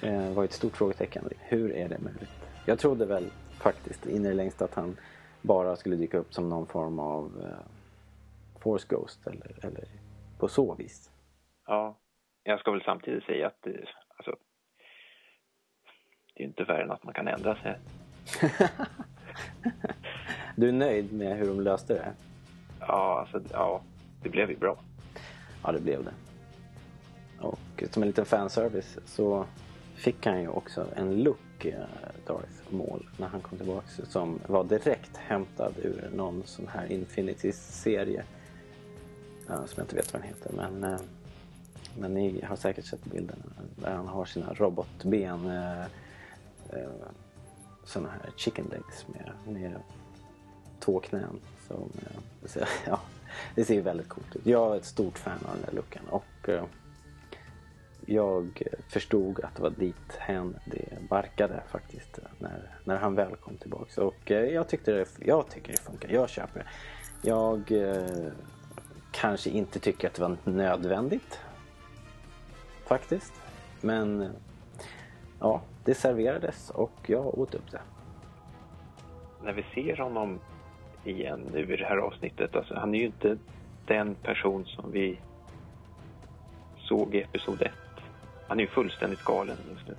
eh, 0.00 0.32
var 0.32 0.44
ett 0.44 0.52
stort 0.52 0.76
frågetecken. 0.76 1.28
Hur 1.38 1.72
är 1.72 1.88
det 1.88 1.98
möjligt? 1.98 2.30
Jag 2.66 2.78
trodde 2.78 3.06
väl 3.06 3.30
faktiskt 3.50 4.06
in 4.06 4.24
i 4.26 4.28
det 4.28 4.34
längsta 4.34 4.64
att 4.64 4.74
han 4.74 4.96
bara 5.42 5.76
skulle 5.76 5.96
dyka 5.96 6.18
upp 6.18 6.34
som 6.34 6.48
någon 6.48 6.66
form 6.66 6.98
av 6.98 7.42
eh, 7.42 8.60
Force 8.60 8.86
Ghost 8.88 9.26
eller, 9.26 9.66
eller 9.66 9.84
på 10.38 10.48
så 10.48 10.74
vis. 10.74 11.10
Ja, 11.66 11.98
jag 12.42 12.60
ska 12.60 12.70
väl 12.70 12.82
samtidigt 12.84 13.24
säga 13.24 13.46
att 13.46 13.62
det, 13.62 13.88
alltså, 14.16 14.36
det 16.34 16.42
är 16.42 16.46
inte 16.46 16.64
värre 16.64 16.82
än 16.82 16.90
att 16.90 17.04
man 17.04 17.14
kan 17.14 17.28
ändra 17.28 17.56
sig. 17.56 17.78
Du 20.56 20.68
är 20.68 20.72
nöjd 20.72 21.12
med 21.12 21.36
hur 21.36 21.46
de 21.46 21.60
löste 21.60 21.94
det? 21.94 22.12
Ja, 22.80 23.20
alltså, 23.20 23.40
ja, 23.52 23.82
det 24.22 24.28
blev 24.28 24.50
ju 24.50 24.56
bra. 24.56 24.78
Ja, 25.64 25.72
det 25.72 25.80
blev 25.80 26.04
det. 26.04 26.12
Och 27.40 27.84
som 27.90 28.02
en 28.02 28.08
liten 28.08 28.24
fanservice 28.24 28.98
så 29.06 29.46
fick 29.94 30.26
han 30.26 30.40
ju 30.40 30.48
också 30.48 30.86
en 30.96 31.22
look, 31.22 31.64
eh, 31.64 31.74
Darth 32.26 32.70
Maul, 32.70 33.08
när 33.16 33.26
han 33.26 33.40
kom 33.40 33.58
tillbaka 33.58 33.86
som 34.08 34.40
var 34.46 34.64
direkt 34.64 35.16
hämtad 35.16 35.74
ur 35.82 36.10
någon 36.14 36.42
sån 36.44 36.68
här 36.68 36.92
Infinity-serie. 36.92 38.24
Som 39.46 39.56
jag 39.76 39.84
inte 39.84 39.96
vet 39.96 40.12
vad 40.12 40.22
den 40.22 40.28
heter, 40.28 40.52
men 40.52 40.92
eh, 40.92 41.00
Men 41.98 42.14
ni 42.14 42.44
har 42.44 42.56
säkert 42.56 42.84
sett 42.84 43.04
bilden 43.04 43.42
där 43.76 43.90
han 43.94 44.08
har 44.08 44.24
sina 44.24 44.54
robotben. 44.54 45.50
Eh, 45.50 45.84
såna 47.84 48.08
här 48.08 48.30
chicken 48.36 48.64
legs 48.70 49.06
med, 49.08 49.54
med 49.54 49.80
två 50.80 51.00
knän. 51.00 51.40
Som, 51.68 51.90
ja, 52.86 53.00
det 53.54 53.64
ser 53.64 53.74
ju 53.74 53.80
väldigt 53.80 54.08
coolt 54.08 54.36
ut. 54.36 54.46
Jag 54.46 54.72
är 54.72 54.76
ett 54.76 54.84
stort 54.84 55.18
fan 55.18 55.38
av 55.44 55.54
den 55.54 55.64
där 55.66 55.72
looken. 55.72 56.02
Och 56.08 56.48
eh, 56.48 56.64
jag 58.06 58.62
förstod 58.88 59.44
att 59.44 59.56
det 59.56 59.62
var 59.62 59.70
dit 59.70 60.12
hen 60.18 60.56
det 60.64 61.08
barkade 61.08 61.62
faktiskt. 61.68 62.18
Eh, 62.18 62.24
när, 62.38 62.78
när 62.84 62.96
han 62.96 63.14
väl 63.14 63.36
kom 63.36 63.56
tillbaks. 63.56 63.98
Och 63.98 64.30
eh, 64.30 64.44
jag, 64.44 64.68
tyckte 64.68 64.92
det, 64.92 65.06
jag 65.18 65.50
tycker 65.50 65.72
det 65.72 65.78
funkar. 65.78 66.08
Jag 66.08 66.28
köper 66.28 66.60
det. 66.60 66.66
Jag 67.28 67.72
eh, 67.72 68.32
kanske 69.10 69.50
inte 69.50 69.78
tycker 69.78 70.08
att 70.08 70.14
det 70.14 70.22
var 70.22 70.36
nödvändigt. 70.44 71.38
Faktiskt. 72.86 73.32
Men 73.80 74.22
eh, 74.22 74.30
ja, 75.40 75.62
det 75.84 75.94
serverades 75.94 76.70
och 76.70 76.92
jag 77.06 77.38
åt 77.38 77.54
upp 77.54 77.70
det. 77.70 77.80
När 79.42 79.52
vi 79.52 79.64
ser 79.74 79.96
honom 79.96 80.40
igen 81.04 81.40
nu 81.52 81.74
i 81.74 81.76
det 81.76 81.84
här 81.84 81.96
avsnittet, 81.96 82.56
alltså, 82.56 82.74
han 82.74 82.94
är 82.94 82.98
ju 82.98 83.06
inte 83.06 83.36
den 83.86 84.14
person 84.14 84.64
som 84.66 84.92
vi 84.92 85.18
såg 86.78 87.14
i 87.14 87.22
Episod 87.22 87.62
1. 87.62 87.72
Han 88.48 88.58
är 88.58 88.64
ju 88.64 88.70
fullständigt 88.70 89.24
galen 89.24 89.56
just 89.72 89.88
nu. 89.88 89.94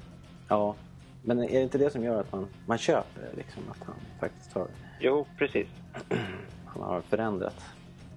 Ja, 0.47 0.75
men 1.23 1.39
är 1.39 1.47
det 1.47 1.63
inte 1.63 1.77
det 1.77 1.89
som 1.89 2.03
gör 2.03 2.19
att 2.19 2.31
man, 2.31 2.47
man 2.65 2.77
köper 2.77 3.21
det, 3.21 3.37
liksom? 3.37 3.63
Att 3.71 3.83
han 3.87 3.95
faktiskt 4.19 4.53
har, 4.53 4.67
Jo, 4.99 5.27
precis. 5.37 5.67
han 6.65 6.83
har 6.83 7.01
förändrats. 7.01 7.65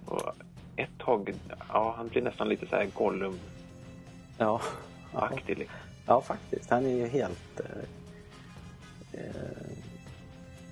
Och 0.07 0.33
ett 0.77 0.99
tag, 0.99 1.35
ja, 1.69 1.95
han 1.97 2.09
blir 2.09 2.23
nästan 2.23 2.49
lite 2.49 2.67
så 2.67 2.77
här 2.77 2.87
Gollum-aktig. 2.95 3.39
Ja, 4.39 4.61
ja. 5.13 5.31
Liksom. 5.47 5.77
ja 6.07 6.21
faktiskt. 6.21 6.71
Han 6.71 6.87
är 6.87 6.97
ju 6.97 7.07
helt 7.07 7.61
eh, 7.61 7.83
eh, 9.13 9.69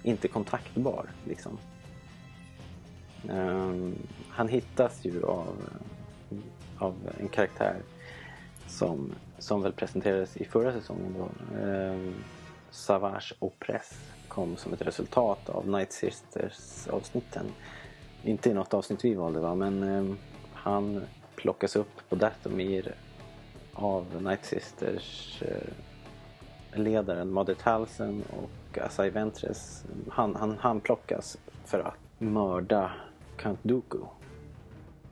inte 0.02 0.28
kontaktbar 0.28 1.06
liksom. 1.24 1.58
Ehm, 3.28 3.94
han 4.28 4.48
hittas 4.48 5.04
ju 5.04 5.22
av, 5.22 5.56
av 6.78 6.94
en 7.20 7.28
karaktär 7.28 7.76
som, 8.66 9.12
som 9.38 9.62
väl 9.62 9.72
presenterades 9.72 10.36
i 10.36 10.44
förra 10.44 10.72
säsongen 10.72 11.14
då. 11.18 11.56
Ehm, 11.58 12.14
Savage 12.70 13.34
Opress 13.38 13.94
kom 14.28 14.56
som 14.56 14.72
ett 14.72 14.82
resultat 14.82 15.48
av 15.48 15.68
Night 15.68 15.92
Sisters 15.92 16.88
avsnitten. 16.88 17.46
Inte 18.22 18.50
i 18.50 18.54
något 18.54 18.74
avsnitt 18.74 19.04
vi 19.04 19.14
valde 19.14 19.40
va, 19.40 19.54
men 19.54 19.82
ehm, 19.82 20.16
han 20.52 21.02
plockas 21.36 21.76
upp 21.76 22.08
på 22.08 22.16
Datomir 22.16 22.94
av 23.72 24.22
Night 24.22 24.44
Sisters 24.44 25.42
eh, 25.42 25.72
ledaren 26.78 27.30
Mother 27.30 27.54
Talsen 27.54 28.22
och 28.30 28.78
Asai 28.78 29.10
Ventress. 29.10 29.84
Han, 30.10 30.34
han, 30.34 30.56
han 30.60 30.80
plockas 30.80 31.38
för 31.64 31.78
att 31.80 31.98
mörda 32.18 32.92
Count 33.36 33.58
Dooku. 33.62 33.98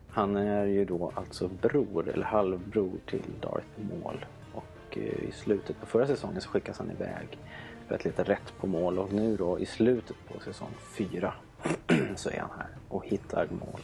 Han 0.09 0.37
är 0.37 0.65
ju 0.65 0.85
då 0.85 1.13
alltså 1.15 1.49
bror 1.49 2.09
eller 2.09 2.25
halvbror 2.25 2.99
till 3.07 3.23
Darth 3.41 3.67
Maul. 3.77 4.25
Och 4.53 4.99
eh, 4.99 5.29
i 5.29 5.33
slutet 5.33 5.81
på 5.81 5.87
förra 5.87 6.07
säsongen 6.07 6.41
så 6.41 6.49
skickas 6.49 6.79
han 6.79 6.91
iväg 6.91 7.39
för 7.87 7.95
att 7.95 8.05
leta 8.05 8.23
rätt 8.23 8.53
på 8.61 8.67
Maul. 8.67 8.99
Och 8.99 9.13
nu 9.13 9.37
då 9.37 9.59
i 9.59 9.67
slutet 9.67 10.17
på 10.29 10.41
säsong 10.41 10.71
4 10.97 11.35
så 12.17 12.31
är 12.31 12.41
han 12.41 12.51
här 12.59 12.69
och 12.89 13.07
hittar 13.07 13.49
Maul 13.51 13.81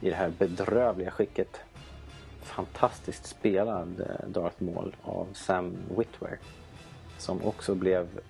i 0.00 0.10
det 0.10 0.16
här 0.16 0.32
bedrövliga 0.38 1.10
skicket. 1.10 1.60
Fantastiskt 2.42 3.26
spelad 3.26 4.00
eh, 4.00 4.28
Darth 4.28 4.62
Maul 4.62 4.96
av 5.02 5.26
Sam 5.32 5.76
Witwer. 5.98 6.38
Som 7.18 7.44
också 7.44 7.74
blev 7.74 8.20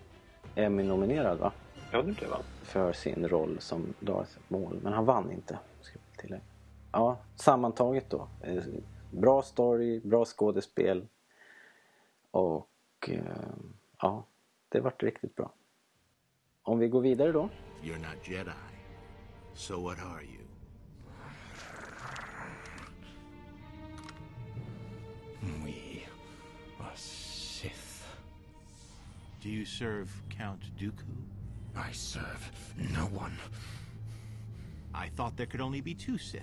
Emmy-nominerad 0.54 1.38
va? 1.38 1.52
Ja, 1.92 2.02
det 2.02 2.12
blev 2.12 2.30
han 2.30 2.42
för 2.70 2.92
sin 2.92 3.28
roll 3.28 3.60
som 3.60 3.94
Darth 4.00 4.38
Maul. 4.48 4.80
Men 4.82 4.92
han 4.92 5.04
vann 5.04 5.32
inte. 5.32 5.58
Ja, 6.92 7.18
sammantaget 7.36 8.10
då. 8.10 8.28
eh, 8.40 8.62
Bra 9.10 9.42
story, 9.42 10.00
bra 10.00 10.24
skådespel. 10.24 11.06
Och 12.30 12.68
eh, 13.08 13.22
ja, 14.00 14.24
det 14.68 14.80
vart 14.80 15.02
riktigt 15.02 15.36
bra. 15.36 15.52
Om 16.62 16.78
vi 16.78 16.88
går 16.88 17.00
vidare 17.00 17.32
då. 17.32 17.48
You're 17.82 17.98
not 17.98 18.28
Jedi. 18.28 18.50
So 19.54 19.80
what 19.82 19.98
are 19.98 20.22
you? 20.22 20.40
We 25.64 26.02
are 26.80 26.96
Sith. 26.96 28.04
Do 29.42 29.48
you 29.48 29.64
serve 29.64 30.08
Count 30.38 30.62
Dooku? 30.78 31.04
I 31.80 31.92
serve 31.92 32.52
no 32.76 33.06
one. 33.06 33.36
I 34.94 35.08
thought 35.08 35.36
there 35.36 35.46
could 35.46 35.62
only 35.62 35.80
be 35.80 35.94
two 35.94 36.18
Sith. 36.18 36.42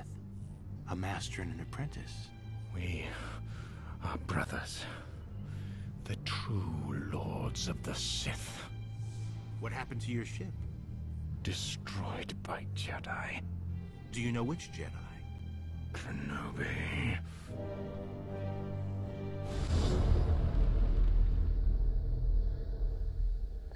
A 0.89 0.95
master 0.95 1.43
and 1.43 1.53
an 1.53 1.59
apprentice. 1.59 2.29
We 2.73 3.05
are 4.03 4.17
brothers. 4.25 4.83
The 6.05 6.15
true 6.25 7.09
lords 7.13 7.67
of 7.67 7.83
the 7.83 7.93
Sith. 7.93 8.63
What 9.59 9.71
happened 9.71 10.01
to 10.01 10.11
your 10.11 10.25
ship? 10.25 10.53
Destroyed 11.43 12.33
by 12.41 12.65
Jedi. 12.73 13.41
Do 14.11 14.21
you 14.21 14.31
know 14.31 14.43
which 14.43 14.71
Jedi? 14.71 14.89
Kenobi. 15.93 17.19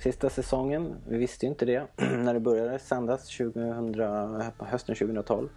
Sista 0.04 0.30
säsongen, 0.30 0.96
vi 1.08 1.18
visste 1.18 1.46
ju 1.46 1.50
inte 1.50 1.66
det 1.66 1.88
när 1.98 2.34
det 2.34 2.40
började 2.40 2.80
sändas 2.80 3.38
2000, 3.38 3.96
hösten 4.60 4.96
2012. 4.96 5.50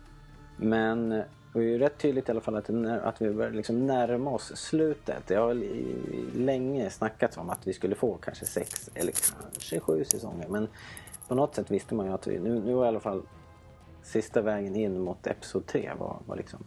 Men 0.57 1.09
det 1.09 1.26
var 1.52 1.62
ju 1.62 1.78
rätt 1.78 1.98
tydligt 1.98 2.28
i 2.28 2.30
alla 2.30 2.40
fall 2.40 2.57
att, 2.57 2.70
att 3.02 3.22
vi 3.22 3.30
började 3.30 3.57
liksom 3.57 3.87
närma 3.87 4.30
oss 4.30 4.57
slutet. 4.57 5.26
Det 5.26 5.35
har 5.35 5.48
väl 5.48 5.64
länge 6.35 6.90
snackats 6.90 7.37
om 7.37 7.50
att 7.50 7.66
vi 7.66 7.72
skulle 7.72 7.94
få 7.94 8.14
kanske 8.14 8.46
sex 8.46 8.90
eller 8.94 9.12
kanske 9.52 9.80
sju 9.80 10.04
säsonger. 10.04 10.48
Men 10.48 10.68
på 11.28 11.35
något 11.35 11.54
sätt 11.54 11.70
visste 11.70 11.94
man 11.94 12.07
ju 12.07 12.12
att 12.12 12.26
vi, 12.26 12.38
nu, 12.38 12.61
nu 12.61 12.74
var 12.74 12.85
i 12.85 12.88
alla 12.88 13.00
fall 13.00 13.22
sista 14.02 14.42
vägen 14.42 14.76
in 14.76 15.00
mot 15.00 15.26
Episod 15.26 15.66
3 15.66 15.90
var, 15.98 16.16
var 16.26 16.37
liksom 16.37 16.61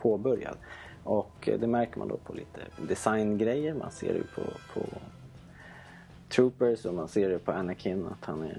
påbörjad. 0.00 0.56
Och 1.04 1.48
det 1.60 1.66
märker 1.66 1.98
man 1.98 2.08
då 2.08 2.16
på 2.16 2.32
lite 2.32 2.60
designgrejer. 2.88 3.74
Man 3.74 3.90
ser 3.90 4.12
det 4.12 4.18
ju 4.18 4.26
på, 4.34 4.42
på 4.74 4.86
Troopers 6.28 6.84
och 6.84 6.94
man 6.94 7.08
ser 7.08 7.28
det 7.28 7.38
på 7.38 7.52
Anakin 7.52 8.06
att 8.06 8.24
han 8.24 8.42
är 8.42 8.58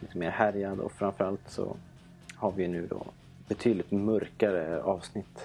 lite 0.00 0.18
mer 0.18 0.30
härjad 0.30 0.80
och 0.80 0.92
framförallt 0.92 1.50
så 1.50 1.76
har 2.34 2.52
vi 2.52 2.68
nu 2.68 2.86
då 2.86 3.06
betydligt 3.48 3.90
mörkare 3.90 4.82
avsnitt. 4.82 5.44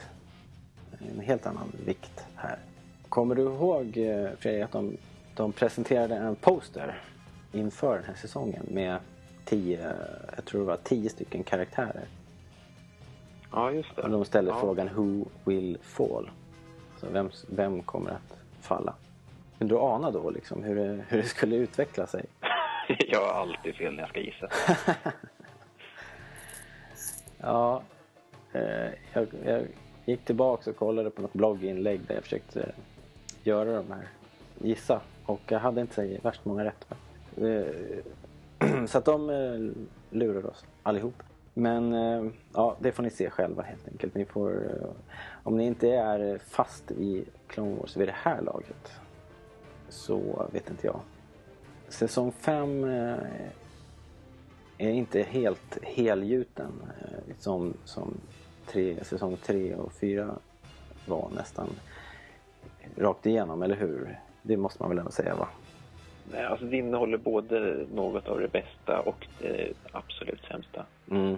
En 0.99 1.19
helt 1.19 1.45
annan 1.45 1.71
vikt 1.85 2.25
här. 2.35 2.57
Kommer 3.09 3.35
du 3.35 3.41
ihåg 3.41 3.97
eh, 3.97 4.29
Fredrik 4.39 4.63
att 4.63 4.71
de, 4.71 4.97
de 5.35 5.51
presenterade 5.51 6.15
en 6.15 6.35
poster 6.35 7.01
inför 7.51 7.95
den 7.95 8.03
här 8.05 8.15
säsongen 8.15 8.65
med 8.71 8.97
tio, 9.45 9.93
jag 10.35 10.45
tror 10.45 10.61
det 10.61 10.67
var 10.67 10.77
tio 10.83 11.09
stycken 11.09 11.43
karaktärer. 11.43 12.07
Ja, 13.51 13.71
just 13.71 13.95
det. 13.95 14.01
Och 14.01 14.09
de 14.09 14.25
ställde 14.25 14.51
ja. 14.51 14.59
frågan 14.59 14.89
Who 14.95 15.25
will 15.43 15.77
fall? 15.81 16.29
Så 16.99 17.07
vem, 17.09 17.29
vem 17.47 17.81
kommer 17.81 18.11
att 18.11 18.37
falla? 18.61 18.93
Kunde 19.57 19.75
du 19.75 19.79
ana 19.79 20.11
då 20.11 20.29
liksom 20.29 20.63
hur 20.63 20.75
det, 20.75 21.05
hur 21.07 21.17
det 21.17 21.23
skulle 21.23 21.55
utveckla 21.55 22.07
sig? 22.07 22.25
jag 23.07 23.19
har 23.19 23.41
alltid 23.41 23.75
fel 23.75 23.93
när 23.93 24.01
jag 24.01 24.09
ska 24.09 24.19
gissa. 24.19 24.49
Ja, 27.37 27.81
eh, 28.53 28.89
jag, 29.13 29.27
jag 29.45 29.67
gick 30.05 30.25
tillbaka 30.25 30.69
och 30.69 30.75
kollade 30.75 31.09
på 31.09 31.21
något 31.21 31.33
blogginlägg 31.33 32.01
där 32.07 32.15
jag 32.15 32.23
försökte 32.23 32.71
göra 33.43 33.75
de 33.75 33.91
här, 33.91 34.07
gissa. 34.59 35.01
Och 35.25 35.41
jag 35.47 35.59
hade 35.59 35.81
inte 35.81 35.95
så 35.95 36.17
värst 36.23 36.45
många 36.45 36.63
rätt. 36.63 36.87
Eh, 37.37 38.85
så 38.87 38.97
att 38.97 39.05
de 39.05 39.29
eh, 39.29 39.85
lurar 40.09 40.45
oss 40.45 40.65
allihop. 40.83 41.23
Men 41.53 41.93
eh, 41.93 42.31
ja, 42.53 42.75
det 42.79 42.91
får 42.91 43.03
ni 43.03 43.09
se 43.09 43.29
själva 43.29 43.63
helt 43.63 43.87
enkelt. 43.87 44.15
Ni 44.15 44.25
får, 44.25 44.65
eh, 44.65 44.89
om 45.43 45.57
ni 45.57 45.65
inte 45.65 45.89
är 45.89 46.37
fast 46.37 46.91
i 46.91 47.25
Clone 47.47 47.75
Wars 47.75 47.97
vid 47.97 48.07
det 48.07 48.15
här 48.17 48.41
laget 48.41 48.99
så 49.89 50.47
vet 50.53 50.69
inte 50.69 50.87
jag. 50.87 50.99
Säsong 51.87 52.31
5 52.31 52.83
eh, 52.83 53.17
är 54.77 54.89
inte 54.89 55.21
helt 55.21 55.83
helgjuten 55.83 56.71
eh, 57.01 57.35
som, 57.39 57.73
som 57.83 58.17
tre, 58.67 59.03
säsong 59.03 59.37
3 59.37 59.75
och 59.75 59.93
4 59.93 60.35
var 61.05 61.29
nästan 61.35 61.69
rakt 62.95 63.25
igenom, 63.25 63.61
eller 63.61 63.75
hur? 63.75 64.19
Det 64.41 64.57
måste 64.57 64.83
man 64.83 64.89
väl 64.89 64.99
ändå 64.99 65.11
säga 65.11 65.35
va? 65.35 65.47
Nej, 66.31 66.45
alltså 66.45 66.65
det 66.65 66.77
innehåller 66.77 67.17
både 67.17 67.85
något 67.93 68.27
av 68.27 68.39
det 68.39 68.47
bästa 68.47 68.99
och 68.99 69.27
det 69.39 69.73
absolut 69.91 70.43
sämsta. 70.43 70.85
Mm. 71.11 71.37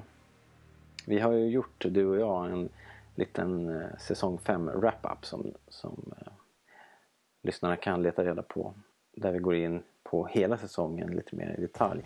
Vi 1.06 1.20
har 1.20 1.32
ju 1.32 1.48
gjort, 1.48 1.86
du 1.90 2.06
och 2.06 2.18
jag, 2.18 2.52
en, 2.52 2.70
liten 3.18 3.70
eh, 3.70 3.98
säsong 4.00 4.38
5 4.38 4.66
wrap-up 4.66 5.26
som, 5.26 5.54
som 5.70 6.14
lyssnarna 7.48 7.76
kan 7.76 8.04
leta 8.04 8.24
reda 8.24 8.42
på. 8.42 8.74
Där 9.16 9.32
vi 9.32 9.40
går 9.40 9.56
in 9.56 9.84
på 10.04 10.26
hela 10.28 10.58
säsongen 10.58 11.12
lite 11.12 11.36
mer 11.36 11.56
i 11.58 11.62
detalj. 11.62 12.02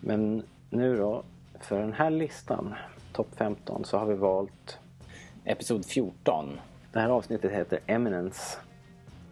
Men 0.00 0.42
nu 0.70 0.96
då, 0.96 1.22
för 1.60 1.80
den 1.80 1.92
här 1.92 2.10
listan, 2.10 2.74
topp 3.12 3.28
15, 3.36 3.84
så 3.84 3.98
har 3.98 4.06
vi 4.06 4.14
valt 4.14 4.78
Episod 5.44 5.86
14. 5.86 6.60
Det 6.92 7.00
här 7.00 7.08
avsnittet 7.08 7.52
heter 7.52 7.78
Eminence. 7.86 8.58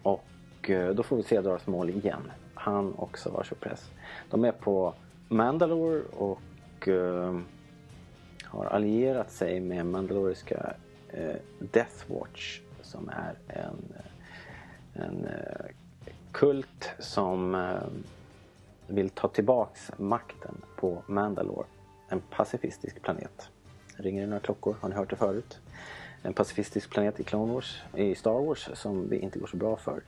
Och 0.02 0.70
eh, 0.70 0.94
då 0.94 1.02
får 1.02 1.16
vi 1.16 1.22
se 1.22 1.40
Darth 1.40 1.68
Maul 1.68 1.90
igen. 1.90 2.32
Han 2.54 2.92
och 2.92 3.18
Savage 3.18 3.60
Press. 3.60 3.90
De 4.30 4.44
är 4.44 4.52
på 4.52 4.94
Mandalore 5.28 6.02
och 6.16 6.88
eh, 6.88 7.40
har 8.44 8.64
allierat 8.64 9.30
sig 9.30 9.60
med 9.60 9.86
mandaloriska 9.86 10.74
eh, 11.08 11.36
Death 11.58 12.12
Watch 12.12 12.60
som 12.82 13.08
är 13.08 13.34
en, 13.48 13.92
en 14.94 15.24
eh, 15.24 15.66
kult 16.32 16.90
som 16.98 17.54
eh, 17.54 17.82
vill 18.86 19.10
ta 19.10 19.28
tillbaks 19.28 19.90
makten 19.96 20.62
på 20.76 21.02
Mandalore. 21.06 21.66
En 22.08 22.20
pacifistisk 22.20 23.02
planet. 23.02 23.48
Ringer 23.96 24.20
det 24.20 24.26
några 24.26 24.40
klockor? 24.40 24.76
Har 24.80 24.88
ni 24.88 24.94
hört 24.94 25.10
det 25.10 25.16
förut? 25.16 25.60
En 26.22 26.32
pacifistisk 26.32 26.90
planet 26.90 27.20
i 27.20 27.24
Clone 27.24 27.52
Wars, 27.52 27.82
i 27.96 28.14
Star 28.14 28.46
Wars 28.46 28.70
som 28.74 29.08
det 29.08 29.16
inte 29.18 29.38
går 29.38 29.46
så 29.46 29.56
bra 29.56 29.76
för. 29.76 30.02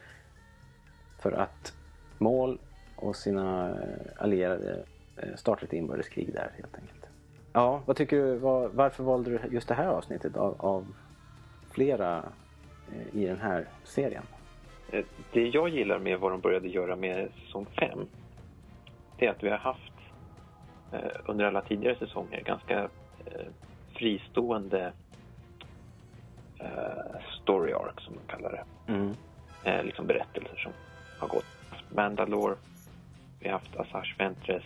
För 1.19 1.33
att 1.33 1.73
Maul 2.19 2.59
och 2.97 3.17
sina 3.17 3.71
eh, 3.71 4.23
allierade 4.23 4.85
eh, 5.17 5.35
startar 5.37 5.65
ett 5.65 5.73
inbördeskrig 5.73 6.33
där 6.33 6.51
helt 6.57 6.75
enkelt. 6.75 7.07
Ja, 7.53 7.83
vad 7.87 7.97
tycker 7.97 8.17
du? 8.17 8.37
Var, 8.37 8.69
varför 8.69 9.05
valde 9.05 9.31
du 9.31 9.41
just 9.51 9.69
det 9.69 9.75
här 9.75 9.87
avsnittet 9.87 10.37
av, 10.37 10.55
av 10.59 10.87
flera 11.71 12.25
eh, 12.93 13.21
i 13.21 13.27
den 13.27 13.41
här 13.41 13.69
serien? 13.85 14.25
Eh, 14.93 15.05
Det 15.33 15.49
jag 15.49 15.69
gillar 15.69 15.99
med 15.99 16.19
vad 16.19 16.33
de 16.33 16.41
började 16.41 16.69
göra 16.69 16.97
med 16.97 17.29
säsong 17.45 17.67
5 17.79 18.07
det 19.19 19.27
är 19.27 19.31
att 19.31 19.43
vi 19.43 19.49
har 19.51 19.59
haft 19.59 19.93
eh, 20.93 21.01
under 21.27 21.45
alla 21.45 21.63
tidigare 21.63 21.97
säsonger 21.97 22.41
ganska 22.41 22.81
eh, 23.27 23.47
fristående 23.95 24.93
story 27.43 27.73
arc 27.73 28.05
som 28.05 28.15
man 28.15 28.25
kallar 28.27 28.53
det. 28.53 28.93
Mm. 28.93 29.15
Liksom 29.87 30.07
berättelser 30.07 30.57
som 30.57 30.73
har 31.19 31.29
gått. 31.29 31.45
Mandalore, 31.91 32.57
vi 33.41 33.49
har 33.49 33.53
haft 33.53 33.77
Assange 33.77 34.15
Ventress, 34.19 34.65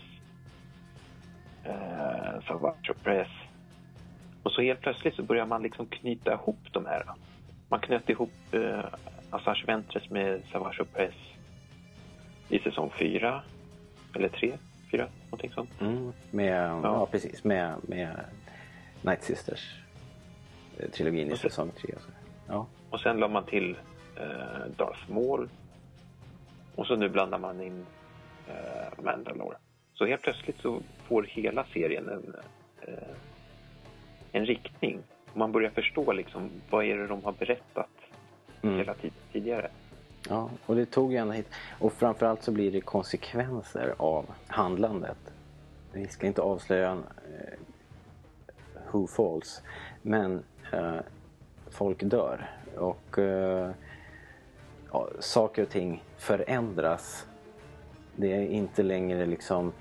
eh, 1.65 2.43
Savage 2.49 2.93
Press. 3.03 3.29
Och 4.43 4.53
så 4.53 4.63
helt 4.63 4.81
plötsligt 4.81 5.15
så 5.15 5.23
börjar 5.23 5.47
man 5.47 5.63
liksom 5.63 5.87
knyta 5.87 6.33
ihop 6.33 6.73
de 6.73 6.87
här. 6.87 7.05
Man 7.69 7.81
knöt 7.81 8.09
ihop 8.09 8.33
eh, 8.53 8.85
Assange 9.31 9.65
Ventress 9.67 10.11
med 10.11 10.43
Savage 10.53 10.85
Press 10.95 11.15
i 12.49 12.59
säsong 12.59 12.91
fyra 12.99 13.43
eller 14.15 14.29
tre, 14.29 14.59
fyra, 14.91 15.09
någonting 15.25 15.51
sånt. 15.53 15.81
Mm. 15.81 16.13
Med, 16.31 16.71
ja. 16.83 17.07
precis, 17.11 17.45
med, 17.45 17.75
med 17.83 18.21
Night 19.03 19.23
Sisters 19.23 19.75
eh, 20.79 21.07
i 21.07 21.33
Och 21.33 21.39
så- 21.39 21.49
säsong 21.49 21.71
3. 21.81 21.95
Så. 21.99 22.11
Ja. 22.49 22.67
Och 22.91 23.01
sen 23.01 23.17
la 23.17 23.29
man 23.29 23.45
till 23.45 23.77
eh, 24.17 24.67
Darth 24.77 25.11
Maul. 25.11 25.49
Och 26.75 26.87
så 26.87 26.97
nu 26.97 27.09
blandar 27.09 27.39
man 27.39 27.61
in 27.61 27.87
eh, 28.49 29.05
Mandalore. 29.05 29.57
Så 29.95 30.07
helt 30.07 30.23
plötsligt 30.23 30.61
så 30.61 30.81
får 31.09 31.23
hela 31.23 31.65
serien 31.73 32.09
en, 32.09 32.35
eh, 32.83 33.09
en 34.33 34.47
riktning. 34.47 35.03
Man 35.37 35.53
börjar 35.53 35.71
förstå 35.71 36.13
liksom 36.13 36.51
vad 36.71 36.85
är 36.85 36.97
det 36.97 37.07
de 37.07 37.25
har 37.25 37.33
berättat 37.33 37.89
Mm. 38.63 38.79
hela 38.79 38.95
tiden 38.95 39.17
tidigare. 39.33 39.71
Ja, 40.29 40.51
och 40.67 40.77
det 40.77 40.87
tog 40.87 41.13
ju 41.13 41.19
ända 41.19 41.35
hit. 41.35 41.49
Och 41.79 41.93
framförallt 41.93 42.43
så 42.43 42.53
blir 42.53 42.73
det 42.73 42.81
konsekvenser 42.81 43.95
av 43.97 44.27
handlandet. 44.47 45.19
Vi 45.93 46.07
ska 46.09 46.27
inte 46.27 46.43
avslöja 46.43 46.93
eh, 46.93 47.59
who 48.91 49.07
falls. 49.07 49.63
Men 50.03 50.43
eh, 50.73 50.97
folk 51.71 52.03
dör. 52.03 52.51
Och 52.77 53.19
eh, 53.19 53.71
ja, 54.93 55.09
saker 55.21 55.63
och 55.63 55.69
ting 55.69 56.03
förändras. 56.19 57.27
Det 58.17 58.33
är 58.33 58.47
inte 58.47 58.83
längre 58.83 59.27
liksom 59.27 59.73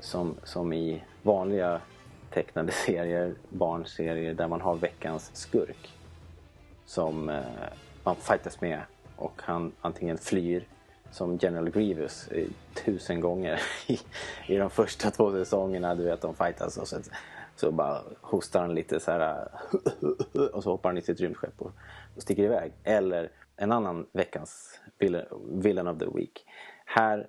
som, 0.00 0.34
som 0.42 0.72
i 0.72 1.02
vanliga 1.22 1.80
tecknade 2.34 2.72
serier, 2.72 3.34
barnserier 3.48 4.34
där 4.34 4.48
man 4.48 4.60
har 4.60 4.76
veckans 4.76 5.30
skurk 5.34 5.92
som 6.86 7.28
eh, 7.28 7.42
man 8.04 8.16
fightas 8.16 8.60
med 8.60 8.80
och 9.16 9.40
han 9.42 9.72
antingen 9.80 10.18
flyr 10.18 10.66
som 11.10 11.38
General 11.42 11.70
Grievous 11.70 12.28
tusen 12.84 13.20
gånger 13.20 13.60
i, 13.86 13.98
i 14.46 14.56
de 14.56 14.70
första 14.70 15.10
två 15.10 15.32
säsongerna. 15.32 15.94
Du 15.94 16.04
vet, 16.04 16.20
de 16.20 16.34
fightas 16.34 16.76
och 16.76 16.88
så, 16.88 17.00
så 17.56 17.70
bara 17.70 18.02
hostar 18.20 18.60
han 18.60 18.74
lite 18.74 19.00
så 19.00 19.10
här 19.10 19.48
och 20.52 20.62
så 20.62 20.70
hoppar 20.70 20.90
han 20.90 20.98
i 20.98 21.02
sitt 21.02 21.20
rymdskepp 21.20 21.60
och, 21.60 21.72
och 22.16 22.22
sticker 22.22 22.42
iväg. 22.42 22.72
Eller 22.84 23.30
en 23.56 23.72
annan 23.72 24.06
veckans 24.12 24.80
villain, 24.98 25.26
villain 25.48 25.88
of 25.88 25.98
the 25.98 26.06
week. 26.14 26.46
Här, 26.84 27.28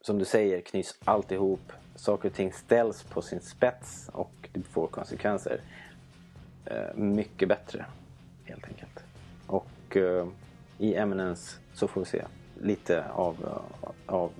som 0.00 0.18
du 0.18 0.24
säger, 0.24 0.60
knyts 0.60 0.98
allt 1.04 1.32
ihop. 1.32 1.72
Saker 1.94 2.28
och 2.28 2.34
ting 2.34 2.52
ställs 2.52 3.02
på 3.02 3.22
sin 3.22 3.40
spets 3.40 4.10
och 4.12 4.48
det 4.52 4.62
får 4.62 4.86
konsekvenser. 4.86 5.60
Eh, 6.64 6.94
mycket 6.94 7.48
bättre, 7.48 7.84
helt 8.44 8.64
enkelt. 8.64 9.04
Och 9.46 9.96
eh, 9.96 10.26
i 10.78 10.94
Eminence 10.94 11.58
så 11.72 11.88
får 11.88 12.00
vi 12.00 12.06
se 12.06 12.24
lite 12.60 13.04
av, 13.10 13.36
eh, 13.44 14.14
av 14.14 14.30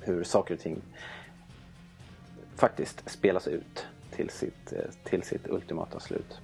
hur 0.00 0.24
saker 0.24 0.54
och 0.54 0.60
ting 0.60 0.82
faktiskt 2.56 3.10
spelas 3.10 3.48
ut 3.48 3.86
till 4.10 4.30
sitt, 4.30 4.72
till 5.04 5.22
sitt 5.22 5.48
ultimata 5.48 6.00
slut. 6.00 6.40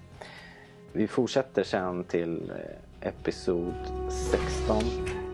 Vi 0.92 1.08
fortsätter 1.08 1.62
sen 1.62 2.04
till 2.04 2.52
episod 3.00 3.74
16. 4.08 5.25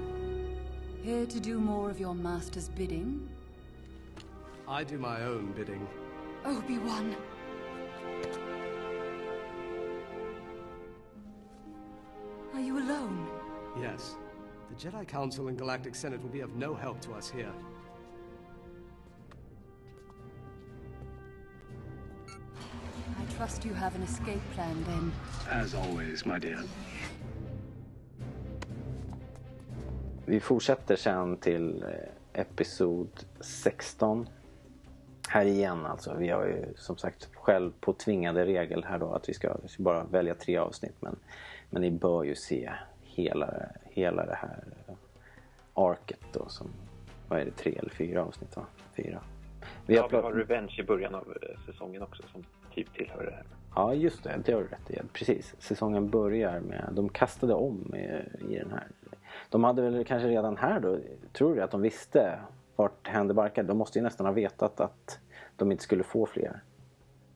Here 1.03 1.27
to 1.27 1.41
do 1.41 1.59
more 1.59 1.91
of 1.91 1.99
your 1.99 2.15
master's 2.15 2.69
bidding? 2.69 3.29
I 4.69 4.85
do 4.85 4.99
my 4.99 5.23
own 5.23 5.51
bidding. 5.51 5.85
Obi-Wan! 6.45 7.17
Are 12.55 12.61
you 12.61 12.79
alone? 12.79 13.29
Yes. 13.81 14.15
The 14.71 14.77
Jedi 14.77 15.09
Council 15.09 15.49
and 15.49 15.59
Galactic 15.59 15.97
Senate 15.97 16.23
will 16.23 16.31
be 16.31 16.41
of 16.41 16.55
no 16.55 16.73
help 16.73 17.01
to 17.01 17.15
us 17.15 17.29
here. 17.29 17.53
I 22.29 23.35
trust 23.37 23.65
you 23.65 23.75
have 23.75 23.97
an 23.97 24.03
escape 24.03 24.41
plan 24.55 24.85
then. 24.85 25.12
As 25.51 25.75
always, 25.75 26.25
my 26.25 26.38
dear. 26.38 26.62
Vi 30.33 30.40
fortsätter 30.40 30.97
sen 30.97 31.37
till 31.37 31.83
eh, 31.83 32.40
episod 32.40 33.09
16. 33.40 34.29
Här 35.29 35.45
igen 35.45 35.87
alltså. 35.87 36.14
Vi 36.18 36.29
har 36.29 36.47
ju 36.47 36.64
som 36.77 36.97
sagt 36.97 37.29
själv 37.35 37.73
på 37.81 37.92
tvingande 37.92 38.45
regel 38.45 38.85
här 38.85 38.99
då 38.99 39.12
att 39.12 39.29
vi 39.29 39.35
ska, 39.35 39.57
vi 39.62 39.68
ska 39.68 39.83
bara 39.83 40.05
välja 40.05 40.35
tre 40.35 40.57
avsnitt. 40.57 40.95
Men, 41.01 41.16
men 41.71 41.83
ni 41.83 41.90
bör 41.90 42.25
ju 42.25 42.35
se 42.35 42.73
hela, 43.03 43.55
hela 43.85 44.27
det 44.27 44.35
här 44.35 44.65
arket 45.75 46.25
då 46.33 46.48
som, 46.48 46.67
vad 47.29 47.40
är 47.40 47.44
det, 47.44 47.50
tre 47.50 47.77
eller 47.79 47.90
fyra 47.90 48.25
avsnitt 48.25 48.56
va? 48.56 48.67
Fyra. 48.96 49.23
Vi 49.87 49.94
ja, 49.94 50.02
har 50.02 50.09
vi 50.09 50.17
prat- 50.17 50.25
har 50.25 50.33
Revenge 50.33 50.75
i 50.79 50.83
början 50.83 51.15
av 51.15 51.37
eh, 51.42 51.73
säsongen 51.73 52.02
också 52.02 52.23
som 52.33 52.44
typ 52.75 52.94
tillhör 52.94 53.25
det 53.25 53.33
här. 53.33 53.44
Ja, 53.75 53.94
just 53.94 54.25
det. 54.25 54.40
Det 54.44 54.52
har 54.52 54.61
du 54.61 54.67
rätt 54.67 54.90
i. 54.90 55.09
Precis. 55.13 55.54
Säsongen 55.59 56.11
börjar 56.11 56.61
med... 56.61 56.88
De 56.92 57.09
kastade 57.09 57.54
om 57.54 57.94
i, 57.94 58.06
i 58.54 58.59
den 58.59 58.71
här. 58.71 58.87
De 59.53 59.65
hade 59.65 59.83
väl 59.83 60.05
kanske 60.05 60.29
redan 60.29 60.57
här 60.57 60.81
då... 60.81 60.98
Tror 61.33 61.55
du 61.55 61.63
att 61.63 61.71
de 61.71 61.83
visste 61.83 62.38
vart 62.77 63.09
händer 63.09 63.35
barkade? 63.35 63.69
De 63.69 63.79
måste 63.79 63.98
ju 63.98 64.03
nästan 64.03 64.27
ha 64.27 64.33
vetat 64.33 64.81
att 64.81 65.21
de 65.57 65.73
inte 65.73 65.83
skulle 65.83 66.03
få 66.03 66.27
fler 66.27 66.61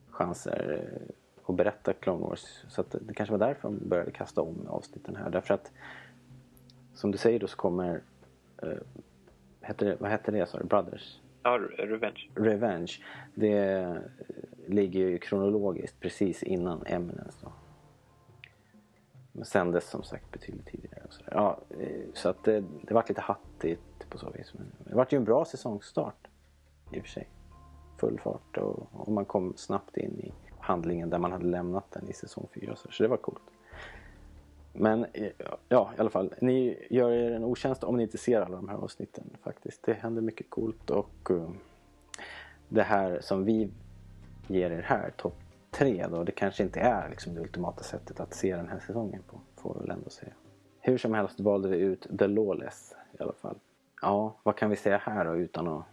chanser 0.09 0.83
eh, 0.93 1.13
att 1.45 1.55
berätta 1.55 1.93
Clone 1.93 2.21
Wars. 2.21 2.63
Så 2.67 2.81
att 2.81 2.95
det 3.01 3.13
kanske 3.13 3.37
var 3.37 3.47
därför 3.47 3.61
de 3.61 3.89
började 3.89 4.11
kasta 4.11 4.41
om 4.41 4.67
avsnitten 4.67 5.15
här. 5.15 5.29
Därför 5.29 5.53
att 5.53 5.71
som 6.93 7.11
du 7.11 7.17
säger 7.17 7.39
då 7.39 7.47
så 7.47 7.57
kommer... 7.57 8.01
Hette 9.61 9.85
det, 9.85 9.97
vad 9.99 10.09
hette 10.09 10.31
det 10.31 10.49
sa 10.49 10.57
du? 10.57 10.63
Brothers? 10.63 11.19
Ja, 11.43 11.59
Revenge. 11.77 12.29
Revenge. 12.35 12.91
Det 13.35 13.73
eh, 13.73 13.95
ligger 14.67 14.99
ju 14.99 15.17
kronologiskt 15.17 15.99
precis 15.99 16.43
innan 16.43 16.83
Eminence 16.85 17.37
då. 17.41 17.51
Men 19.37 19.45
sändes 19.45 19.89
som 19.89 20.03
sagt 20.03 20.31
betydligt 20.31 20.65
tidigare. 20.65 21.01
Och 21.07 21.13
så, 21.13 21.23
där. 21.23 21.33
Ja, 21.35 21.59
eh, 21.79 22.05
så 22.13 22.29
att 22.29 22.43
det, 22.43 22.63
det 22.81 22.93
vart 22.93 23.09
lite 23.09 23.21
hattigt 23.21 24.09
på 24.09 24.17
så 24.17 24.29
vis. 24.29 24.53
Men 24.53 24.71
det 24.79 24.95
vart 24.95 25.13
ju 25.13 25.17
en 25.17 25.23
bra 25.23 25.45
säsongstart 25.45 26.27
i 26.91 26.99
och 26.99 27.03
för 27.03 27.09
sig. 27.09 27.29
Full 27.97 28.19
fart 28.19 28.57
och, 28.57 28.87
och 28.93 29.11
man 29.11 29.25
kom 29.25 29.53
snabbt 29.57 29.97
in 29.97 30.19
i 30.19 30.33
handlingen 30.59 31.09
där 31.09 31.17
man 31.17 31.31
hade 31.31 31.45
lämnat 31.45 31.91
den 31.91 32.09
i 32.09 32.13
säsong 32.13 32.47
4. 32.53 32.75
Så, 32.75 32.91
så 32.91 33.03
det 33.03 33.09
var 33.09 33.17
coolt. 33.17 33.41
Men 34.73 35.05
eh, 35.13 35.31
ja, 35.69 35.91
i 35.97 35.99
alla 35.99 36.09
fall. 36.09 36.33
Ni 36.41 36.87
gör 36.89 37.11
er 37.11 37.31
en 37.31 37.43
otjänst 37.43 37.83
om 37.83 37.97
ni 37.97 38.03
inte 38.03 38.17
ser 38.17 38.41
alla 38.41 38.55
de 38.55 38.69
här 38.69 38.77
avsnitten 38.77 39.37
faktiskt. 39.43 39.83
Det 39.83 39.93
händer 39.93 40.21
mycket 40.21 40.49
coolt 40.49 40.89
och 40.89 41.29
uh, 41.31 41.49
det 42.69 42.83
här 42.83 43.19
som 43.21 43.45
vi 43.45 43.69
ger 44.47 44.71
er 44.71 44.81
här, 44.81 45.11
topp 45.17 45.46
tre 45.71 46.07
då, 46.07 46.23
det 46.23 46.31
kanske 46.31 46.63
inte 46.63 46.79
är 46.79 47.09
liksom 47.09 47.35
det 47.35 47.41
ultimata 47.41 47.83
sättet 47.83 48.19
att 48.19 48.33
se 48.33 48.55
den 48.55 48.67
här 48.67 48.79
säsongen 48.79 49.23
på, 49.27 49.41
får 49.61 49.73
vi 49.73 49.79
väl 49.79 49.91
ändå 49.91 50.09
säga. 50.09 50.33
Hur 50.79 50.97
som 50.97 51.13
helst 51.13 51.39
valde 51.39 51.69
vi 51.69 51.77
ut 51.77 52.07
The 52.19 52.27
Lawless 52.27 52.95
i 53.19 53.23
alla 53.23 53.33
fall. 53.33 53.59
Ja, 54.01 54.39
vad 54.43 54.55
kan 54.55 54.69
vi 54.69 54.75
säga 54.75 54.97
här 54.97 55.25
då 55.25 55.35
utan 55.35 55.67
att 55.67 55.85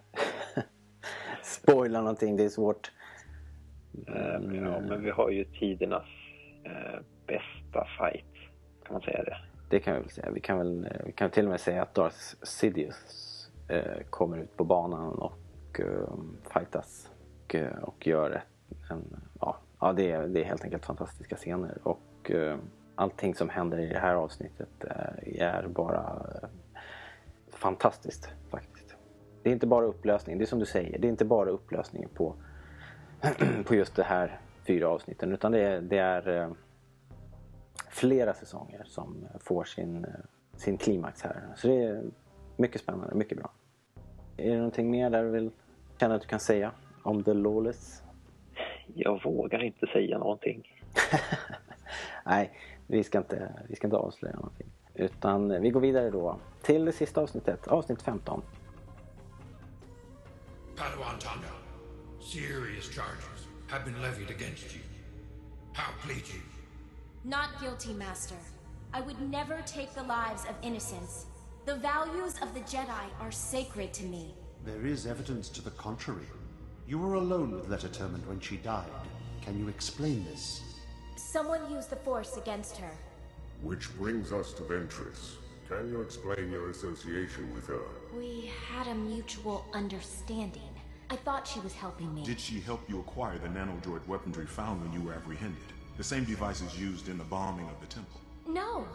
spoila 1.42 2.00
någonting? 2.00 2.36
Det 2.36 2.44
är 2.44 2.48
svårt. 2.48 2.92
Mm. 4.06 4.64
Ja, 4.64 4.80
men 4.80 5.02
vi 5.02 5.10
har 5.10 5.30
ju 5.30 5.44
tidernas 5.44 6.08
eh, 6.64 7.00
bästa 7.26 7.86
fight. 7.98 8.34
Kan 8.84 8.92
man 8.92 9.02
säga 9.02 9.24
det? 9.24 9.36
Det 9.70 9.80
kan 9.80 9.94
vi 9.94 10.00
väl 10.00 10.10
säga. 10.10 10.30
Vi 10.30 10.40
kan 10.40 10.58
väl 10.58 10.88
vi 11.06 11.12
kan 11.12 11.30
till 11.30 11.44
och 11.44 11.50
med 11.50 11.60
säga 11.60 11.82
att 11.82 11.94
Darth 11.94 12.16
Sidious 12.42 13.50
eh, 13.68 14.02
kommer 14.10 14.38
ut 14.38 14.56
på 14.56 14.64
banan 14.64 15.14
och 15.14 15.80
eh, 15.80 16.14
fightas 16.52 17.10
och, 17.44 17.54
eh, 17.54 17.78
och 17.78 18.06
gör 18.06 18.30
ett, 18.30 18.90
en, 18.90 19.20
ja, 19.40 19.56
ja 19.84 19.92
det, 19.92 20.10
är, 20.10 20.26
det 20.26 20.40
är 20.40 20.44
helt 20.44 20.64
enkelt 20.64 20.86
fantastiska 20.86 21.36
scener. 21.36 21.78
Och 21.82 22.30
eh, 22.30 22.58
allting 22.94 23.34
som 23.34 23.48
händer 23.48 23.78
i 23.78 23.86
det 23.86 23.98
här 23.98 24.14
avsnittet 24.14 24.84
eh, 24.84 25.42
är 25.42 25.66
bara 25.68 26.26
eh, 26.42 26.48
fantastiskt 27.48 28.28
faktiskt. 28.50 28.96
Det 29.42 29.48
är 29.50 29.52
inte 29.52 29.66
bara 29.66 29.84
upplösningen. 29.84 30.38
det 30.38 30.44
är 30.44 30.46
som 30.46 30.58
du 30.58 30.66
säger, 30.66 30.98
det 30.98 31.06
är 31.06 31.10
inte 31.10 31.24
bara 31.24 31.50
upplösningen 31.50 32.08
på, 32.14 32.34
på 33.64 33.74
just 33.74 33.96
det 33.96 34.02
här 34.02 34.40
fyra 34.66 34.88
avsnitten 34.88 35.32
utan 35.32 35.52
det 35.52 35.60
är, 35.60 35.80
det 35.80 35.98
är 35.98 36.28
eh, 36.28 36.50
flera 37.90 38.34
säsonger 38.34 38.82
som 38.84 39.26
får 39.40 39.64
sin, 39.64 40.04
eh, 40.04 40.10
sin 40.56 40.78
klimax 40.78 41.22
här. 41.22 41.42
Så 41.56 41.68
det 41.68 41.82
är 41.82 42.04
mycket 42.56 42.80
spännande, 42.80 43.14
mycket 43.14 43.38
bra. 43.38 43.50
Är 44.36 44.50
det 44.50 44.56
någonting 44.56 44.90
mer 44.90 45.10
där 45.10 45.24
du 45.24 45.30
vill 45.30 45.50
känna 46.00 46.14
att 46.14 46.22
du 46.22 46.28
kan 46.28 46.40
säga 46.40 46.72
om 47.02 47.24
The 47.24 47.34
Lawless? 47.34 48.03
Jag 48.94 49.22
vågar 49.22 49.62
inte 49.62 49.86
säga 49.86 50.18
någonting. 50.18 50.68
Nej, 52.24 52.58
vi 52.86 53.04
ska, 53.04 53.18
inte, 53.18 53.52
vi 53.68 53.76
ska 53.76 53.86
inte 53.86 53.96
avslöja 53.96 54.34
någonting. 54.34 54.66
Utan 54.94 55.62
vi 55.62 55.70
går 55.70 55.80
vidare 55.80 56.10
då 56.10 56.38
till 56.62 56.84
det 56.84 56.92
sista 56.92 57.20
avsnittet, 57.20 57.68
avsnitt 57.68 58.02
15. 58.02 58.42
Padawan 60.76 61.18
Tonga, 61.18 61.54
serious 62.20 62.88
charges 62.88 63.46
have 63.68 63.84
been 63.84 64.02
levied 64.02 64.30
against 64.30 64.74
you. 64.74 64.82
How 65.72 65.92
plead 66.06 66.24
you? 66.28 66.40
Not 67.24 67.48
guilty, 67.60 67.94
Master. 67.94 68.36
I 68.92 69.00
would 69.00 69.20
never 69.30 69.62
take 69.66 69.94
the 69.94 70.02
lives 70.02 70.44
of 70.44 70.54
innocents. 70.62 71.26
The 71.66 71.76
values 71.76 72.34
of 72.42 72.52
the 72.54 72.60
Jedi 72.60 73.06
are 73.20 73.32
sacred 73.32 73.92
to 73.94 74.04
me. 74.04 74.34
There 74.64 74.86
is 74.86 75.06
evidence 75.06 75.48
to 75.50 75.62
the 75.62 75.70
contrary. 75.70 76.26
You 76.86 76.98
were 76.98 77.14
alone 77.14 77.50
with 77.52 77.70
Lettertermand 77.70 78.26
when 78.26 78.40
she 78.40 78.58
died. 78.58 78.84
Can 79.40 79.58
you 79.58 79.68
explain 79.68 80.22
this? 80.24 80.60
Someone 81.16 81.70
used 81.72 81.88
the 81.88 81.96
Force 81.96 82.36
against 82.36 82.76
her. 82.76 82.90
Which 83.62 83.96
brings 83.96 84.32
us 84.32 84.52
to 84.54 84.62
Ventress. 84.64 85.36
Can 85.66 85.88
you 85.88 86.02
explain 86.02 86.50
your 86.50 86.68
association 86.68 87.54
with 87.54 87.66
her? 87.68 87.80
We 88.14 88.50
had 88.70 88.86
a 88.86 88.94
mutual 88.94 89.64
understanding. 89.72 90.68
I 91.08 91.16
thought 91.16 91.48
she 91.48 91.60
was 91.60 91.72
helping 91.72 92.14
me. 92.14 92.22
Did 92.22 92.38
she 92.38 92.60
help 92.60 92.82
you 92.86 93.00
acquire 93.00 93.38
the 93.38 93.48
nanodroid 93.48 94.06
weaponry 94.06 94.46
found 94.46 94.82
when 94.82 94.92
you 94.92 95.00
were 95.00 95.14
apprehended? 95.14 95.62
The 95.96 96.04
same 96.04 96.24
devices 96.24 96.78
used 96.78 97.08
in 97.08 97.16
the 97.16 97.24
bombing 97.24 97.66
of 97.66 97.80
the 97.80 97.86
temple? 97.86 98.20
No. 98.46 98.86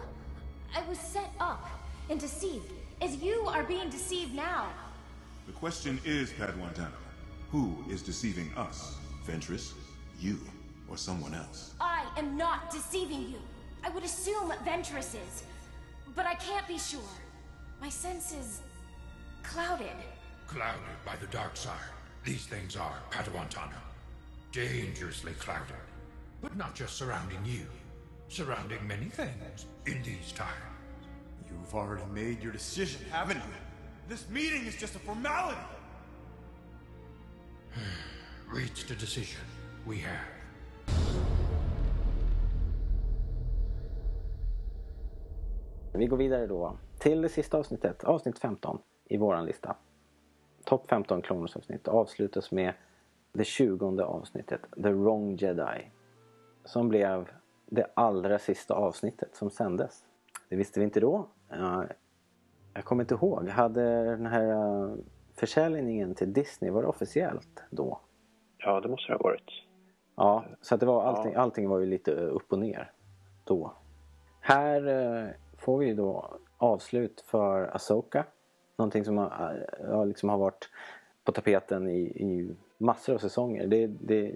I 0.75 0.87
was 0.87 0.99
set 0.99 1.31
up 1.39 1.67
and 2.11 2.19
deceived, 2.19 2.71
as 3.01 3.15
you 3.15 3.47
are 3.47 3.63
being 3.63 3.89
deceived 3.89 4.35
now. 4.35 4.67
The 5.47 5.53
question 5.53 5.99
is, 6.05 6.31
Padwantana, 6.31 6.91
who 7.51 7.75
is 7.89 8.01
deceiving 8.01 8.51
us? 8.55 8.95
Ventress, 9.25 9.73
you, 10.19 10.39
or 10.87 10.97
someone 10.97 11.33
else? 11.33 11.73
I 11.81 12.05
am 12.17 12.37
not 12.37 12.71
deceiving 12.71 13.23
you. 13.23 13.39
I 13.83 13.89
would 13.89 14.03
assume 14.03 14.51
Ventress 14.65 15.15
is, 15.15 15.43
but 16.15 16.25
I 16.25 16.35
can't 16.35 16.67
be 16.67 16.77
sure. 16.77 16.99
My 17.81 17.89
sense 17.89 18.33
is 18.33 18.61
clouded. 19.43 19.87
Clouded 20.47 20.81
by 21.05 21.15
the 21.15 21.27
dark 21.27 21.55
side. 21.55 21.75
These 22.23 22.45
things 22.45 22.75
are, 22.75 22.97
Padawantana. 23.09 23.79
Dangerously 24.51 25.33
clouded. 25.33 25.75
But 26.41 26.55
not 26.55 26.75
just 26.75 26.97
surrounding 26.97 27.43
you. 27.45 27.65
Surrounding 28.27 28.85
many 28.87 29.05
things 29.05 29.65
in 29.85 30.01
these 30.03 30.31
times. 30.33 30.51
You've 31.49 31.73
already 31.73 32.03
made 32.13 32.43
your 32.43 32.51
decision, 32.51 33.01
haven't 33.11 33.37
you? 33.37 33.43
This 34.07 34.29
meeting 34.29 34.65
is 34.65 34.75
just 34.75 34.95
a 34.95 34.99
formality. 34.99 35.57
Reached 38.55 38.91
a 38.91 38.99
decision. 38.99 39.45
We 39.87 39.95
have. 39.95 40.39
Vi 45.93 46.05
går 46.05 46.17
vidare 46.17 46.47
då 46.47 46.77
till 46.99 47.21
det 47.21 47.29
sista 47.29 47.57
avsnittet, 47.57 48.03
avsnitt 48.03 48.39
15 48.39 48.79
i 49.05 49.17
våran 49.17 49.45
lista. 49.45 49.75
Topp 50.63 50.89
15 50.89 51.21
Cloners-avsnitt 51.21 51.87
avslutas 51.87 52.51
med 52.51 52.73
det 53.33 53.43
20 53.43 54.01
avsnittet, 54.01 54.61
The 54.75 54.91
Wrong 54.91 55.35
Jedi. 55.35 55.91
Som 56.65 56.89
blev 56.89 57.29
det 57.65 57.85
allra 57.93 58.39
sista 58.39 58.73
avsnittet 58.73 59.35
som 59.35 59.49
sändes. 59.49 60.03
Det 60.49 60.55
visste 60.55 60.79
vi 60.79 60.83
inte 60.83 60.99
då. 60.99 61.27
Jag 62.73 62.85
kommer 62.85 63.03
inte 63.03 63.13
ihåg. 63.13 63.49
Hade 63.49 64.03
den 64.03 64.25
här 64.25 64.97
försäljningen 65.39 66.15
till 66.15 66.33
Disney 66.33 66.71
varit 66.71 66.89
officiellt 66.89 67.63
då? 67.69 67.99
Ja, 68.57 68.81
det 68.81 68.89
måste 68.89 69.11
det 69.11 69.17
ha 69.17 69.23
varit. 69.23 69.51
Ja, 70.15 70.45
så 70.61 70.75
att 70.75 70.79
det 70.79 70.85
var 70.85 71.03
allting, 71.03 71.35
allting 71.35 71.69
var 71.69 71.79
ju 71.79 71.85
lite 71.85 72.11
upp 72.11 72.51
och 72.51 72.59
ner 72.59 72.91
då. 73.43 73.73
Här 74.41 74.87
uh, 74.87 75.29
får 75.57 75.77
vi 75.77 75.93
då 75.93 76.37
avslut 76.57 77.21
för 77.21 77.75
Asoka. 77.75 78.25
Någonting 78.77 79.05
som 79.05 79.17
har, 79.17 79.67
uh, 79.89 80.05
liksom 80.05 80.29
har 80.29 80.37
varit 80.37 80.69
på 81.23 81.31
tapeten 81.31 81.89
i, 81.89 82.01
i 82.01 82.55
massor 82.77 83.13
av 83.13 83.17
säsonger. 83.17 83.67
Det, 83.67 83.87
det, 83.87 84.35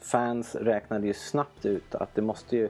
fans 0.00 0.54
räknade 0.54 1.06
ju 1.06 1.12
snabbt 1.12 1.66
ut 1.66 1.94
att 1.94 2.14
det 2.14 2.22
måste 2.22 2.56
ju 2.56 2.68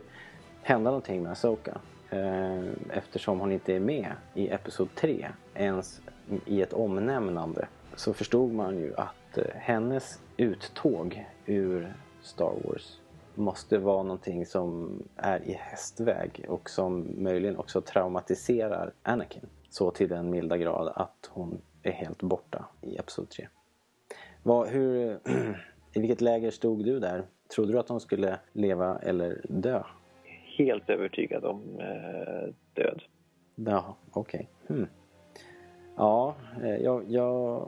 hända 0.62 0.90
någonting 0.90 1.22
med 1.22 1.32
Asoka. 1.32 1.80
Eh, 2.10 2.62
eftersom 2.90 3.40
hon 3.40 3.52
inte 3.52 3.74
är 3.74 3.80
med 3.80 4.12
i 4.34 4.48
Episod 4.48 4.88
3 4.94 5.28
ens 5.54 6.00
i 6.46 6.62
ett 6.62 6.72
omnämnande 6.72 7.68
så 7.96 8.14
förstod 8.14 8.52
man 8.52 8.76
ju 8.76 8.94
att 8.94 9.38
eh, 9.38 9.44
hennes 9.54 10.20
uttåg 10.36 11.26
ur 11.46 11.94
Star 12.22 12.54
Wars 12.64 13.00
måste 13.34 13.78
vara 13.78 14.02
någonting 14.02 14.46
som 14.46 14.98
är 15.16 15.48
i 15.48 15.52
hästväg 15.52 16.44
och 16.48 16.70
som 16.70 17.06
möjligen 17.18 17.56
också 17.56 17.80
traumatiserar 17.80 18.92
Anakin 19.02 19.46
så 19.70 19.90
till 19.90 20.08
den 20.08 20.30
milda 20.30 20.56
grad 20.56 20.92
att 20.94 21.30
hon 21.32 21.60
är 21.82 21.92
helt 21.92 22.22
borta 22.22 22.64
i 22.82 22.96
Episod 22.96 23.28
3. 23.28 23.48
Vad, 24.42 24.68
hur, 24.68 25.18
I 25.94 26.00
vilket 26.00 26.20
läger 26.20 26.50
stod 26.50 26.84
du 26.84 27.00
där? 27.00 27.24
Trodde 27.54 27.72
du 27.72 27.78
att 27.78 27.88
hon 27.88 28.00
skulle 28.00 28.38
leva 28.52 28.98
eller 28.98 29.40
dö? 29.48 29.82
Helt 30.58 30.90
övertygad 30.90 31.44
om 31.44 31.80
eh, 31.80 32.54
död. 32.74 33.02
Ja, 33.54 33.96
okej. 34.10 34.48
Okay. 34.64 34.76
Hmm. 34.76 34.88
Ja, 35.96 36.34
eh, 36.62 36.76
jag, 36.76 37.10
jag 37.10 37.66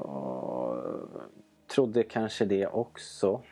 trodde 1.66 2.02
kanske 2.02 2.44
det 2.44 2.66
också 2.66 3.42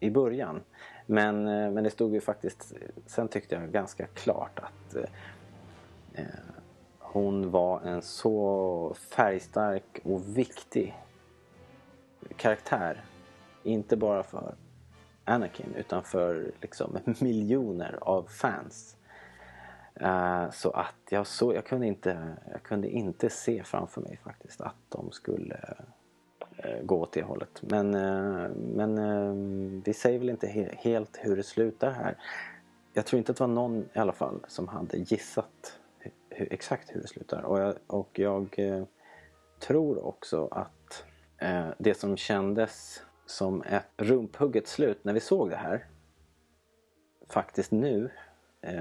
i 0.00 0.10
början. 0.10 0.60
Men, 1.06 1.48
eh, 1.48 1.70
men 1.70 1.84
det 1.84 1.90
stod 1.90 2.14
ju 2.14 2.20
faktiskt, 2.20 2.72
sen 3.06 3.28
tyckte 3.28 3.54
jag 3.54 3.72
ganska 3.72 4.06
klart 4.06 4.58
att 4.58 4.94
eh, 4.94 5.04
eh, 6.14 6.24
hon 6.98 7.50
var 7.50 7.80
en 7.80 8.02
så 8.02 8.94
färgstark 8.94 10.00
och 10.04 10.36
viktig 10.36 10.98
karaktär. 12.36 13.04
Inte 13.62 13.96
bara 13.96 14.22
för 14.22 14.54
Anakin 15.24 15.74
utan 15.76 16.02
för 16.02 16.52
liksom 16.60 16.98
miljoner 17.20 17.98
av 18.00 18.22
fans. 18.22 18.96
Eh, 19.94 20.50
så 20.50 20.70
att 20.70 20.94
jag, 21.10 21.26
så, 21.26 21.54
jag, 21.54 21.66
kunde 21.66 21.86
inte, 21.86 22.36
jag 22.50 22.62
kunde 22.62 22.88
inte 22.88 23.30
se 23.30 23.64
framför 23.64 24.00
mig 24.00 24.20
faktiskt 24.24 24.60
att 24.60 24.76
de 24.88 25.10
skulle 25.10 25.74
eh, 26.56 26.82
gå 26.82 27.00
åt 27.00 27.12
det 27.12 27.22
hållet. 27.22 27.62
Men, 27.62 27.94
eh, 27.94 28.50
men 28.54 29.80
vi 29.80 29.94
säger 29.94 30.18
väl 30.18 30.30
inte 30.30 30.46
he 30.46 30.74
helt 30.78 31.18
hur 31.20 31.36
det 31.36 31.42
slutar 31.42 31.90
här. 31.90 32.16
Jag 32.92 33.06
tror 33.06 33.18
inte 33.18 33.32
att 33.32 33.38
det 33.38 33.44
var 33.44 33.54
någon 33.54 33.88
i 33.94 33.98
alla 33.98 34.12
fall 34.12 34.44
som 34.48 34.68
hade 34.68 34.96
gissat 34.96 35.78
hur, 36.28 36.52
exakt 36.52 36.94
hur 36.94 37.00
det 37.00 37.08
slutar. 37.08 37.42
Och 37.42 37.60
jag, 37.60 37.74
och 37.86 38.18
jag 38.18 38.58
tror 39.58 40.06
också 40.06 40.48
att 40.50 41.04
det 41.78 41.94
som 41.94 42.16
kändes 42.16 43.02
som 43.26 43.62
ett 43.62 43.86
rumphugget 43.96 44.68
slut 44.68 45.04
när 45.04 45.12
vi 45.12 45.20
såg 45.20 45.50
det 45.50 45.56
här 45.56 45.86
faktiskt 47.28 47.72
nu, 47.72 48.10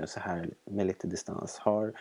så 0.06 0.20
här 0.20 0.50
med 0.66 0.88
lite 0.88 1.08
distans, 1.08 1.60
har, 1.60 1.94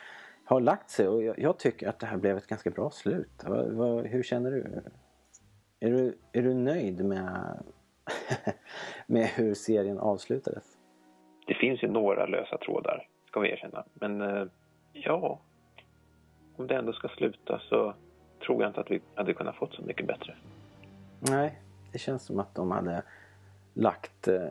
har 0.45 0.61
lagt 0.61 0.91
sig. 0.91 1.09
Och 1.09 1.23
jag, 1.23 1.39
jag 1.39 1.59
tycker 1.59 1.89
att 1.89 1.99
det 1.99 2.07
här 2.07 2.17
blev 2.17 2.37
ett 2.37 2.47
ganska 2.47 2.71
bra 2.71 2.91
slut. 2.91 3.45
Vad, 3.47 3.73
vad, 3.73 4.07
hur 4.07 4.23
känner 4.23 4.51
du? 4.51 4.83
Är 5.81 5.91
du, 5.91 6.19
är 6.33 6.43
du 6.43 6.55
nöjd 6.55 7.05
med, 7.05 7.63
med 9.07 9.27
hur 9.27 9.55
serien 9.55 9.99
avslutades? 9.99 10.65
Det 11.47 11.55
finns 11.55 11.83
ju 11.83 11.89
några 11.89 12.27
lösa 12.27 12.59
trådar, 12.59 13.09
ska 13.27 13.41
vi 13.41 13.51
erkänna. 13.51 13.85
Men 13.95 14.21
eh, 14.21 14.45
ja, 14.93 15.41
om 16.57 16.67
det 16.67 16.77
ändå 16.77 16.93
ska 16.93 17.09
sluta 17.09 17.61
så 17.69 17.95
tror 18.47 18.63
jag 18.63 18.71
inte 18.71 18.81
att 18.81 18.91
vi 18.91 19.01
hade 19.15 19.35
kunnat 19.35 19.57
fått 19.57 19.75
så 19.75 19.83
mycket 19.83 20.07
bättre. 20.07 20.37
Nej, 21.21 21.59
det 21.93 21.99
känns 21.99 22.25
som 22.25 22.41
att 22.41 22.55
de 22.55 22.71
hade 22.71 23.03
lagt 23.75 24.29
eh, 24.29 24.49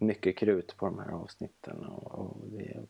mycket 0.00 0.36
krut 0.36 0.76
på 0.76 0.86
de 0.86 0.98
här 0.98 1.10
avsnitten 1.10 1.84
och, 1.86 2.14
och 2.14 2.36
det 2.50 2.70
är 2.70 2.86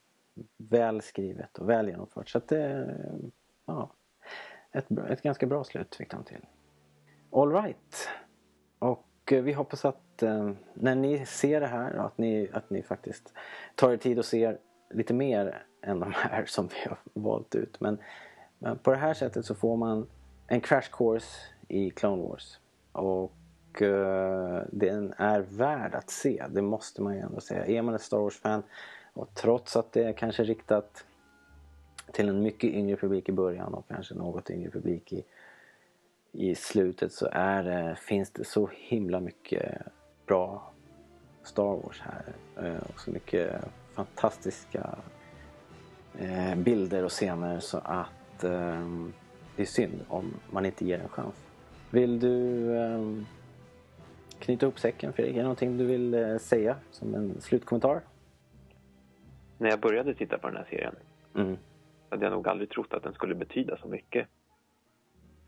väl 0.57 1.03
skrivet 1.03 1.59
och 1.59 1.69
väl 1.69 1.89
genomfört. 1.89 2.29
Så 2.29 2.39
att 2.39 2.49
det, 2.49 2.97
ja, 3.67 3.93
ett, 4.73 4.91
ett 4.91 5.23
ganska 5.23 5.47
bra 5.47 5.65
slut 5.65 5.95
fick 5.95 6.11
de 6.11 6.25
till. 6.25 6.47
All 7.31 7.53
right. 7.53 8.09
Och 8.79 9.33
eh, 9.33 9.43
vi 9.43 9.53
hoppas 9.53 9.85
att 9.85 10.23
eh, 10.23 10.51
när 10.75 10.95
ni 10.95 11.27
ser 11.27 11.61
det 11.61 11.67
här 11.67 11.95
att 11.95 12.19
ni, 12.19 12.51
att 12.53 12.71
ni 12.71 12.83
faktiskt 12.83 13.33
tar 13.75 13.93
er 13.93 13.97
tid 13.97 14.19
och 14.19 14.25
ser 14.25 14.59
lite 14.91 15.15
mer 15.15 15.67
än 15.83 16.01
de 16.01 16.13
här 16.17 16.45
som 16.47 16.67
vi 16.67 16.89
har 16.89 16.99
valt 17.15 17.55
ut. 17.55 17.81
Men, 17.81 17.99
men 18.59 18.79
på 18.79 18.91
det 18.91 18.97
här 18.97 19.15
sättet 19.15 19.47
så 19.47 19.55
får 19.55 19.77
man 19.77 20.07
en 20.47 20.61
crash 20.61 20.91
course 20.93 21.39
i 21.69 21.91
Clone 21.91 22.23
Wars. 22.23 22.61
Och 22.93 23.33
eh, 23.83 24.63
den 24.73 25.15
är 25.17 25.41
värd 25.41 25.95
att 25.95 26.11
se, 26.11 26.45
det 26.51 26.63
måste 26.63 27.03
man 27.03 27.15
ju 27.15 27.21
ändå 27.21 27.41
säga. 27.41 27.67
Är 27.67 27.83
man 27.83 27.95
ett 27.95 28.03
Star 28.03 28.19
Wars-fan 28.19 28.63
och 29.13 29.35
trots 29.35 29.77
att 29.77 29.93
det 29.93 30.05
är 30.05 30.13
kanske 30.13 30.45
riktat 30.45 31.05
till 32.13 32.29
en 32.29 32.43
mycket 32.43 32.71
yngre 32.71 32.97
publik 32.97 33.29
i 33.29 33.33
början 33.33 33.75
och 33.75 33.89
kanske 33.89 34.15
något 34.15 34.51
yngre 34.51 34.71
publik 34.71 35.13
i, 35.13 35.25
i 36.33 36.55
slutet 36.55 37.13
så 37.13 37.29
är 37.33 37.63
det, 37.63 37.97
finns 37.97 38.31
det 38.31 38.45
så 38.45 38.71
himla 38.73 39.21
mycket 39.21 39.83
bra 40.27 40.73
Star 41.43 41.77
Wars 41.77 42.01
här. 42.01 42.33
Eh, 42.57 42.83
och 42.83 43.01
så 43.01 43.11
mycket 43.11 43.65
fantastiska 43.95 44.99
eh, 46.19 46.55
bilder 46.55 47.05
och 47.05 47.11
scener 47.11 47.61
så 47.61 47.79
att 47.79 48.45
eh, 48.45 48.89
det 49.57 49.63
är 49.63 49.67
synd 49.67 50.05
om 50.09 50.35
man 50.51 50.67
inte 50.67 50.85
ger 50.85 50.99
en 50.99 51.09
chans. 51.09 51.35
Vill 51.91 52.21
du 52.21 52.77
knyta 54.41 54.67
ihop 54.67 54.79
säcken 54.79 55.13
Fredrik? 55.13 55.35
Är 55.35 55.39
det 55.39 55.43
någonting 55.43 55.79
du 55.79 55.85
vill 55.85 56.15
eh, 56.15 56.37
säga 56.39 56.77
som 56.91 57.15
en 57.15 57.41
slutkommentar? 57.41 58.01
När 59.59 59.71
jag 59.71 59.81
började 59.81 60.15
titta 60.15 60.39
på 60.39 60.47
den 60.47 60.57
här 60.57 60.67
serien 60.71 60.95
Mm. 61.35 61.57
hade 62.09 62.25
jag 62.25 62.33
nog 62.33 62.49
aldrig 62.49 62.71
trott 62.71 62.95
att 62.95 63.03
den 63.03 63.13
skulle 63.15 63.35
betyda 63.35 63.77
så 63.77 63.89
mycket 63.89 64.29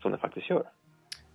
som 0.01 0.11
den 0.11 0.19
faktiskt 0.19 0.49
gör. 0.49 0.69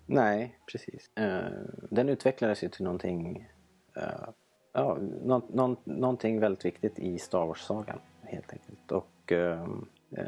Nej, 0.07 0.59
precis. 0.73 1.11
Eh, 1.17 1.53
den 1.91 2.09
utvecklades 2.09 2.65
ju 2.65 2.69
till 2.69 2.85
någonting, 2.85 3.49
eh, 3.97 4.29
ja, 4.73 4.99
nå, 5.25 5.43
nå, 5.49 5.77
någonting 5.85 6.41
väldigt 6.41 6.65
viktigt 6.65 6.99
i 6.99 7.19
Star 7.19 7.47
Wars-sagan 7.47 7.99
helt 8.23 8.53
enkelt. 8.53 8.93
Och 8.93 9.33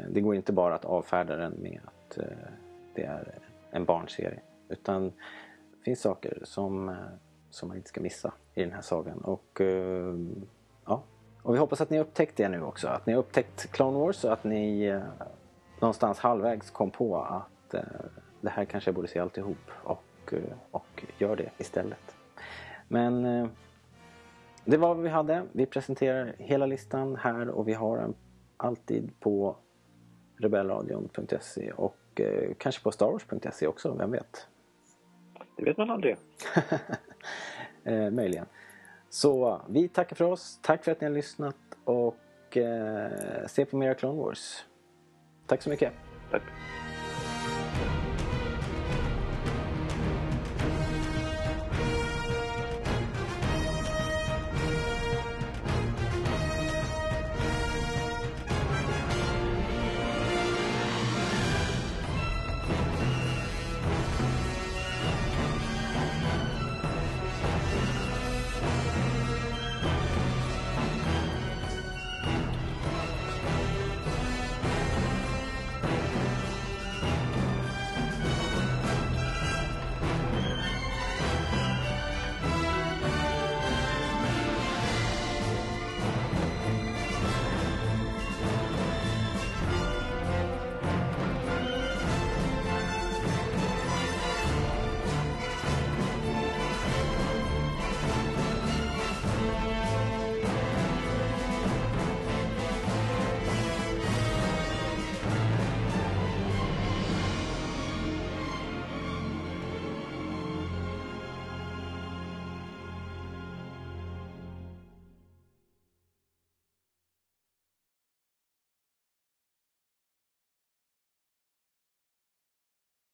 det 0.09 0.21
går 0.21 0.35
inte 0.35 0.53
bara 0.53 0.75
att 0.75 0.85
avfärda 0.85 1.35
den 1.35 1.53
med 1.53 1.79
att 1.85 2.17
det 2.95 3.03
är 3.03 3.39
en 3.71 3.85
barnserie. 3.85 4.39
Utan 4.69 5.11
finns 5.83 6.01
saker 6.01 6.41
som, 6.43 6.89
eh, 6.89 6.95
som 7.49 7.67
man 7.67 7.77
inte 7.77 7.89
ska 7.89 8.01
missa 8.01 8.33
i 8.53 8.63
den 8.63 8.71
här 8.71 8.81
sagan. 8.81 9.17
Och 9.17 9.61
eh, 9.61 10.15
ja, 10.85 11.03
och 11.43 11.53
vi 11.53 11.59
hoppas 11.59 11.81
att 11.81 11.89
ni 11.89 11.97
har 11.97 12.05
upptäckt 12.05 12.37
det 12.37 12.49
nu 12.49 12.61
också. 12.61 12.87
Att 12.87 13.05
ni 13.05 13.13
har 13.13 13.19
upptäckt 13.19 13.71
Clone 13.71 13.99
Wars 13.99 14.23
och 14.23 14.33
att 14.33 14.43
ni 14.43 14.83
eh, 14.83 15.01
någonstans 15.79 16.19
halvvägs 16.19 16.69
kom 16.69 16.91
på 16.91 17.17
att 17.17 17.75
det 18.41 18.49
här 18.49 18.65
kanske 18.65 18.87
jag 18.87 18.95
borde 18.95 19.07
se 19.07 19.19
alltihop 19.19 19.71
och, 19.83 20.33
och 20.71 21.05
gör 21.17 21.35
det 21.35 21.49
istället. 21.57 22.15
Men 22.87 23.23
det 24.65 24.77
var 24.77 24.95
vad 24.95 25.03
vi 25.03 25.09
hade. 25.09 25.43
Vi 25.51 25.65
presenterar 25.65 26.35
hela 26.37 26.65
listan 26.65 27.15
här 27.15 27.49
och 27.49 27.67
vi 27.67 27.73
har 27.73 27.97
den 27.97 28.13
alltid 28.57 29.19
på 29.19 29.55
rebellradion.se 30.37 31.71
och 31.71 31.97
eh, 32.15 32.53
kanske 32.57 32.83
på 32.83 32.91
starwars.se 32.91 33.67
också, 33.67 33.93
vem 33.93 34.11
vet? 34.11 34.47
Det 35.61 35.65
vet 35.65 35.77
man 35.77 35.91
aldrig. 35.91 36.17
eh, 37.83 38.09
möjligen. 38.09 38.45
Så 39.09 39.61
vi 39.69 39.87
tackar 39.87 40.15
för 40.15 40.25
oss. 40.25 40.59
Tack 40.61 40.83
för 40.83 40.91
att 40.91 41.01
ni 41.01 41.07
har 41.07 41.13
lyssnat 41.13 41.55
och 41.83 42.57
eh, 42.57 43.47
se 43.47 43.65
på 43.65 43.77
mera 43.77 43.93
Clone 43.93 44.21
Wars. 44.21 44.65
Tack 45.47 45.61
så 45.61 45.69
mycket. 45.69 45.93
Tack. 46.31 46.41